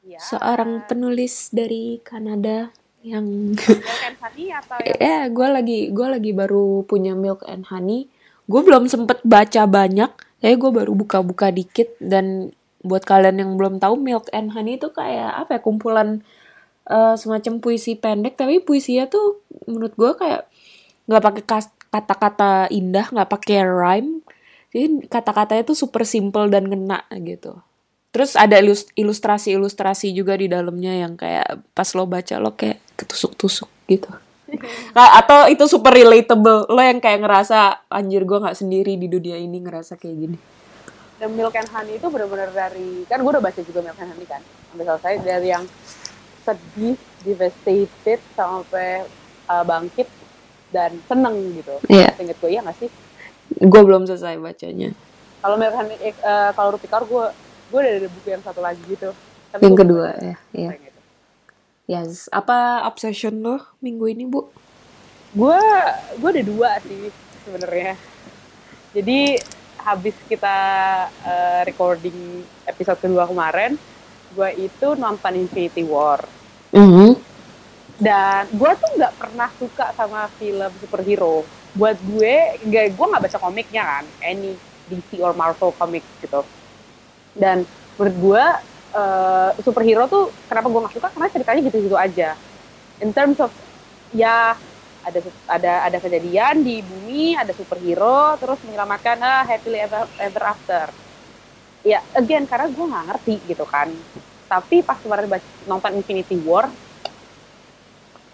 ya. 0.00 0.16
Seorang 0.16 0.88
penulis 0.88 1.52
dari 1.52 2.00
Kanada 2.00 2.72
yang 3.04 3.52
Milk 3.52 4.00
and 4.00 4.16
Honey 4.24 4.48
atau 4.48 4.76
yang 4.80 4.96
ya 5.12 5.20
gue 5.28 5.48
lagi 5.52 5.78
gue 5.92 6.06
lagi 6.08 6.32
baru 6.32 6.88
punya 6.88 7.12
Milk 7.12 7.44
and 7.44 7.68
Honey. 7.68 8.08
Gue 8.48 8.64
belum 8.64 8.88
sempet 8.88 9.20
baca 9.24 9.64
banyak, 9.68 10.08
tapi 10.40 10.54
gue 10.56 10.70
baru 10.72 10.92
buka-buka 10.96 11.52
dikit. 11.52 11.96
Dan 12.00 12.52
buat 12.84 13.04
kalian 13.04 13.40
yang 13.40 13.52
belum 13.56 13.80
tahu 13.80 14.00
Milk 14.00 14.32
and 14.32 14.52
Honey 14.56 14.80
itu 14.80 14.88
kayak 14.88 15.44
apa 15.44 15.56
ya 15.56 15.60
kumpulan 15.60 16.24
eh, 16.88 17.14
semacam 17.16 17.60
puisi 17.60 17.96
pendek 17.96 18.36
tapi 18.36 18.60
puisinya 18.60 19.08
tuh 19.08 19.40
menurut 19.68 19.94
gue 19.96 20.10
kayak 20.16 20.42
nggak 21.04 21.22
pakai 21.22 21.44
kata-kata 21.94 22.66
indah, 22.74 23.06
nggak 23.06 23.30
pakai 23.30 23.62
rhyme. 23.62 24.26
Jadi 24.74 25.06
kata-katanya 25.06 25.62
tuh 25.62 25.78
super 25.78 26.02
simple 26.02 26.50
dan 26.50 26.66
ngena 26.66 27.06
gitu. 27.22 27.62
Terus 28.10 28.34
ada 28.34 28.58
ilus- 28.58 28.90
ilustrasi-ilustrasi 28.98 30.10
juga 30.10 30.34
di 30.34 30.50
dalamnya 30.50 31.06
yang 31.06 31.14
kayak 31.14 31.62
pas 31.74 31.86
lo 31.94 32.06
baca 32.06 32.38
lo 32.42 32.58
kayak 32.58 32.82
ketusuk-tusuk 32.98 33.70
gitu. 33.86 34.10
Ka- 34.94 35.14
Atau 35.22 35.46
itu 35.50 35.66
super 35.70 35.94
relatable. 35.94 36.66
Lo 36.66 36.82
yang 36.82 36.98
kayak 36.98 37.22
ngerasa 37.22 37.86
anjir 37.90 38.26
gue 38.26 38.38
nggak 38.42 38.58
sendiri 38.58 38.98
di 38.98 39.06
dunia 39.06 39.38
ini 39.38 39.62
ngerasa 39.62 39.94
kayak 39.94 40.16
gini. 40.18 40.38
The 41.22 41.30
Milk 41.30 41.54
and 41.54 41.70
Honey 41.70 42.02
itu 42.02 42.10
benar-benar 42.10 42.50
dari 42.50 43.06
kan 43.06 43.22
gue 43.22 43.30
udah 43.30 43.42
baca 43.42 43.60
juga 43.62 43.78
Milk 43.86 43.98
and 44.02 44.10
Honey 44.10 44.26
kan 44.26 44.42
sampai 44.42 44.84
selesai 44.90 45.14
dari 45.22 45.48
yang 45.54 45.62
sedih, 46.44 46.96
devastated 47.24 48.20
sampai 48.36 49.08
uh, 49.48 49.64
bangkit 49.64 50.08
dan 50.70 50.94
seneng 51.08 51.36
gitu. 51.56 51.76
Iya. 51.88 52.14
Ingat 52.20 52.36
gue 52.38 52.50
iya 52.52 52.60
gak 52.62 52.76
sih? 52.78 52.90
Gue 53.64 53.80
belum 53.82 54.04
selesai 54.04 54.36
bacanya. 54.38 54.92
Kalau 55.44 55.56
eh, 55.60 56.14
uh, 56.24 56.50
kalau 56.56 56.76
Rupi 56.76 56.88
Kaur 56.88 57.04
gue 57.04 57.24
gue 57.72 57.78
udah 57.80 57.92
ada 58.00 58.08
buku 58.08 58.28
yang 58.28 58.42
satu 58.44 58.60
lagi 58.60 58.82
gitu. 58.88 59.10
Tapi 59.52 59.62
Yang 59.64 59.76
kedua 59.86 60.08
ya. 60.18 60.36
Iya. 60.52 60.70
gitu. 60.76 61.00
Yes. 61.84 62.32
Apa 62.32 62.88
obsession 62.88 63.44
lo 63.44 63.60
minggu 63.84 64.08
ini 64.08 64.24
bu? 64.24 64.48
Gue 65.36 65.60
gue 66.16 66.28
ada 66.28 66.44
dua 66.44 66.70
sih 66.80 67.12
sebenarnya. 67.44 67.94
Jadi 68.94 69.36
habis 69.84 70.16
kita 70.30 70.58
uh, 71.28 71.60
recording 71.68 72.40
episode 72.64 72.96
kedua 73.04 73.28
kemarin, 73.28 73.76
gue 74.34 74.50
itu 74.66 74.88
nonton 74.98 75.32
Infinity 75.38 75.82
War. 75.86 76.20
Mhm. 76.74 77.14
dan 77.94 78.50
gue 78.50 78.70
tuh 78.74 78.90
nggak 78.98 79.14
pernah 79.14 79.48
suka 79.54 79.94
sama 79.94 80.26
film 80.34 80.72
superhero. 80.82 81.46
Buat 81.78 82.02
gue 82.02 82.34
nggak 82.66 82.86
gue 82.98 83.06
nggak 83.06 83.22
baca 83.22 83.38
komiknya 83.38 83.82
kan 83.86 84.04
any 84.18 84.58
DC 84.90 85.22
or 85.22 85.30
Marvel 85.38 85.70
comic 85.78 86.02
gitu. 86.18 86.42
Dan 87.34 87.62
menurut 87.94 88.16
gue 88.18 88.44
eh, 88.94 89.50
superhero 89.62 90.10
tuh 90.10 90.24
kenapa 90.50 90.66
gue 90.66 90.80
nggak 90.82 90.94
suka? 90.98 91.08
Karena 91.14 91.28
ceritanya 91.30 91.60
gitu-gitu 91.70 91.94
aja. 91.94 92.34
In 92.98 93.14
terms 93.14 93.38
of 93.38 93.54
ya 94.10 94.58
ada 95.04 95.18
ada 95.46 95.72
ada 95.86 95.98
kejadian 96.00 96.64
di 96.64 96.80
bumi 96.80 97.36
ada 97.36 97.52
superhero 97.52 98.34
terus 98.40 98.58
menyelamatkan 98.64 99.20
ah 99.20 99.44
happily 99.44 99.78
ever, 99.78 100.08
ever 100.16 100.42
after 100.42 100.88
ya 101.84 102.00
again 102.16 102.48
karena 102.48 102.66
gue 102.72 102.84
nggak 102.88 103.06
ngerti 103.12 103.34
gitu 103.46 103.64
kan. 103.68 103.92
Tapi 104.48 104.80
pas 104.80 104.96
kemarin 104.98 105.28
nonton 105.68 105.92
Infinity 106.00 106.40
War 106.42 106.66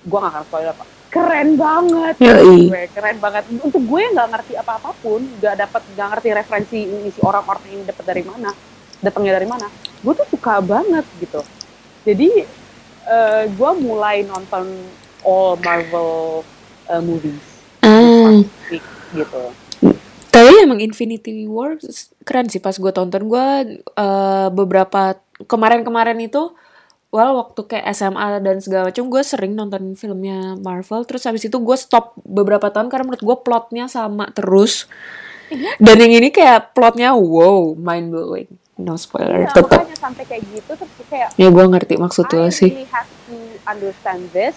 gue 0.00 0.16
gak 0.16 0.32
akan 0.32 0.44
spoiler 0.48 0.72
pak. 0.72 0.88
Keren 1.10 1.58
banget. 1.58 2.14
Yoi. 2.22 2.70
gue 2.70 2.84
keren 2.94 3.18
banget. 3.20 3.44
Untuk 3.60 3.82
gue 3.84 4.02
nggak 4.14 4.28
ngerti 4.32 4.52
apa 4.56 4.80
apa 4.80 4.90
pun 5.02 5.20
nggak 5.20 5.54
dapat 5.58 5.82
nggak 5.92 6.08
ngerti 6.16 6.28
referensi 6.32 6.78
ini 6.86 7.10
si 7.12 7.20
orang-orang 7.20 7.64
ini 7.68 7.82
dapat 7.84 8.04
dari 8.06 8.22
mana 8.24 8.50
datangnya 9.00 9.32
dari 9.40 9.48
mana 9.48 9.66
gue 10.00 10.12
tuh 10.14 10.28
suka 10.30 10.62
banget 10.62 11.04
gitu. 11.20 11.42
Jadi 12.06 12.46
eh, 13.10 13.42
gue 13.50 13.70
mulai 13.82 14.24
nonton 14.24 14.70
all 15.26 15.58
Marvel 15.60 16.46
eh, 16.88 17.02
movies. 17.02 17.44
Week, 18.70 18.84
gitu 19.12 19.50
tapi 20.30 20.64
emang 20.64 20.78
Infinity 20.80 21.44
War 21.50 21.76
keren 22.24 22.46
sih 22.48 22.62
pas 22.62 22.74
gue 22.74 22.92
tonton. 22.94 23.22
Gue 23.26 23.46
eh, 23.82 24.48
beberapa 24.54 25.18
kemarin-kemarin 25.44 26.18
itu 26.22 26.54
well 27.10 27.42
waktu 27.42 27.66
kayak 27.66 27.90
SMA 27.90 28.38
dan 28.38 28.62
segala 28.62 28.94
macam 28.94 29.10
gue 29.10 29.22
sering 29.26 29.52
nonton 29.58 29.98
filmnya 29.98 30.54
Marvel. 30.56 31.02
Terus 31.04 31.26
habis 31.26 31.44
itu 31.44 31.58
gue 31.58 31.76
stop 31.76 32.14
beberapa 32.22 32.70
tahun 32.70 32.88
karena 32.88 33.10
menurut 33.10 33.22
gue 33.22 33.36
plotnya 33.42 33.90
sama 33.90 34.30
terus. 34.30 34.86
Dan 35.82 35.98
yang 35.98 36.22
ini 36.22 36.30
kayak 36.30 36.78
plotnya 36.78 37.10
wow 37.10 37.74
mind 37.74 38.14
blowing 38.14 38.50
no 38.80 38.96
spoiler 38.96 39.44
Iya, 39.44 39.52
tetap 39.52 39.84
makanya 39.84 39.98
sampai 40.00 40.24
kayak 40.24 40.42
gitu 40.48 40.72
terus 40.72 40.92
kayak 41.12 41.28
ya 41.36 41.48
gue 41.52 41.64
ngerti 41.68 41.94
maksud 42.00 42.26
lo 42.32 42.48
sih. 42.48 42.72
really 42.72 42.88
have 42.88 43.10
to 43.28 43.36
understand 43.68 44.24
this 44.32 44.56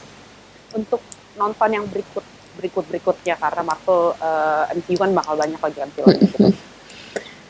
untuk 0.72 1.04
nonton 1.36 1.70
yang 1.70 1.86
berikut 1.92 2.24
berikut 2.58 2.86
berikutnya 2.88 3.36
karena 3.38 3.62
Marvel 3.66 4.13
uh, 4.18 4.70
MCU 4.74 4.98
kan 4.98 5.12
bakal 5.13 5.34
banyak 5.38 5.60
lagi 5.60 5.78
kan 5.78 5.89
film 5.92 6.08
gitu. 6.22 6.38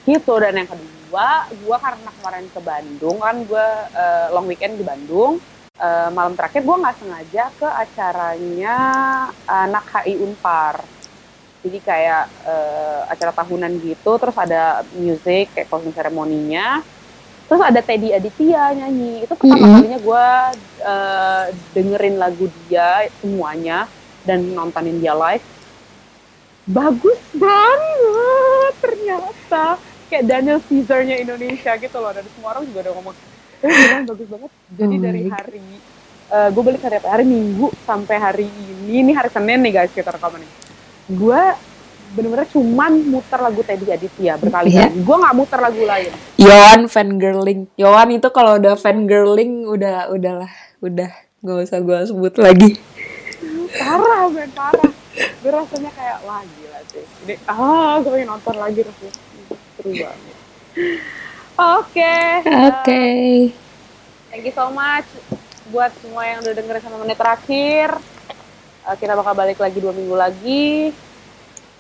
gitu 0.04 0.34
dan 0.40 0.54
yang 0.56 0.70
kedua 0.70 1.28
gue 1.52 1.78
karena 1.78 2.10
kemarin 2.20 2.48
ke 2.52 2.60
Bandung 2.60 3.18
kan 3.20 3.36
gue 3.44 3.68
uh, 3.96 4.28
long 4.32 4.48
weekend 4.48 4.80
di 4.80 4.84
Bandung 4.84 5.40
uh, 5.80 6.10
malam 6.12 6.34
terakhir 6.36 6.64
gue 6.64 6.76
nggak 6.76 6.98
sengaja 7.00 7.44
ke 7.56 7.68
acaranya 7.68 8.78
anak 9.48 9.86
HI 9.92 10.20
Unpar 10.24 10.84
jadi 11.64 11.80
kayak 11.80 12.26
uh, 12.44 13.02
acara 13.08 13.32
tahunan 13.32 13.72
gitu 13.80 14.12
terus 14.20 14.36
ada 14.36 14.84
music 15.00 15.56
kayak 15.56 15.72
closing 15.72 15.96
ceremoninya 15.96 16.84
terus 17.48 17.62
ada 17.64 17.80
Teddy 17.80 18.12
Aditya 18.12 18.76
nyanyi 18.76 19.24
itu 19.24 19.34
pertama 19.36 19.62
Mm-mm. 19.62 19.74
kalinya 19.80 20.00
gue 20.00 20.28
uh, 20.84 21.46
dengerin 21.72 22.16
lagu 22.20 22.46
dia 22.68 23.08
semuanya 23.24 23.88
dan 24.24 24.40
nontonin 24.56 25.00
dia 25.04 25.12
live. 25.16 25.44
Bagus 26.64 27.20
banget 27.36 28.74
ternyata. 28.80 29.76
Kayak 30.08 30.24
Daniel 30.30 30.60
Caesar-nya 30.64 31.20
Indonesia 31.20 31.72
gitu 31.76 31.98
loh. 32.00 32.12
Dan 32.16 32.24
semua 32.36 32.56
orang 32.56 32.64
juga 32.68 32.88
udah 32.88 32.94
ngomong 33.00 33.16
eh 33.64 34.04
bagus 34.04 34.28
banget. 34.28 34.52
Jadi 34.76 34.96
Oh 34.96 35.02
dari 35.04 35.22
my 35.24 35.30
God. 35.30 35.36
hari 35.40 35.62
gue 36.34 36.64
balik 36.66 36.82
hari 36.82 36.98
hari 37.04 37.26
Minggu 37.28 37.68
sampai 37.86 38.16
hari 38.18 38.48
ini. 38.48 39.06
Ini 39.06 39.12
hari 39.14 39.30
Senin 39.30 39.60
nih 39.62 39.74
guys 39.76 39.92
kita 39.94 40.12
rekaman 40.12 40.42
nih 40.42 40.52
gue 41.04 41.42
bener-bener 42.16 42.48
cuman 42.48 42.92
muter 43.10 43.40
lagu 43.42 43.60
Teddy 43.60 43.90
Aditya 43.92 44.40
berkali-kali. 44.40 45.04
Gue 45.04 45.16
nggak 45.20 45.36
muter 45.36 45.60
lagu 45.60 45.82
lain. 45.84 46.12
Yohan 46.40 46.88
fangirling. 46.88 47.68
Yohan 47.76 48.10
itu 48.16 48.30
kalau 48.32 48.56
udah 48.56 48.80
fangirling 48.80 49.68
udah 49.68 50.10
udahlah. 50.14 50.52
Udah 50.84 51.12
gak 51.44 51.64
usah 51.68 51.80
gue 51.84 52.00
sebut 52.08 52.34
lagi 52.40 52.80
parah 53.84 54.24
men 54.32 54.52
parah. 54.56 54.92
Gue 55.14 55.52
rasanya 55.52 55.92
kayak 55.94 56.18
wah 56.24 56.42
gila 56.42 56.80
sih. 56.90 57.06
Ini 57.28 57.36
ah 57.46 58.00
gue 58.00 58.10
pengen 58.10 58.28
nonton 58.32 58.56
lagi 58.58 58.80
rasanya. 58.82 59.14
Seru 59.78 59.92
banget. 59.92 60.38
Oke 61.54 62.18
oke. 62.50 62.90
eh, 62.90 63.54
thank 64.32 64.44
you 64.48 64.56
so 64.56 64.72
much 64.74 65.06
buat 65.70 65.94
semua 66.02 66.26
yang 66.26 66.40
udah 66.42 66.54
dengerin 66.56 66.82
sampai 66.82 67.00
menit 67.04 67.18
terakhir. 67.20 67.90
Eh, 68.90 68.96
kita 68.98 69.14
bakal 69.14 69.34
balik 69.36 69.60
lagi 69.60 69.78
dua 69.78 69.94
minggu 69.94 70.16
lagi. 70.16 70.90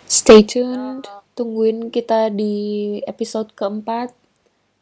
Stay 0.05 0.45
tuned. 0.45 1.07
Tungguin 1.33 1.89
kita 1.89 2.29
di 2.29 3.01
episode 3.09 3.49
keempat 3.57 4.13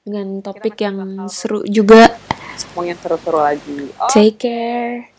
dengan 0.04 0.44
topik 0.44 0.76
yang 0.84 1.30
seru 1.32 1.64
juga. 1.64 2.20
Ngomongin 2.76 3.00
seru-seru 3.00 3.40
lagi. 3.40 3.80
Oh 3.96 4.12
take 4.12 4.36
care 4.36 5.11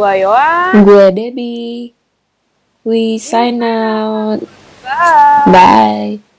gue 0.00 0.24
Yohan 0.24 0.72
gue 0.80 1.06
Debbie. 1.12 1.92
We 2.80 3.20
sign 3.20 3.60
out. 3.60 4.40
Bye. 4.80 5.44
Bye 6.16 6.29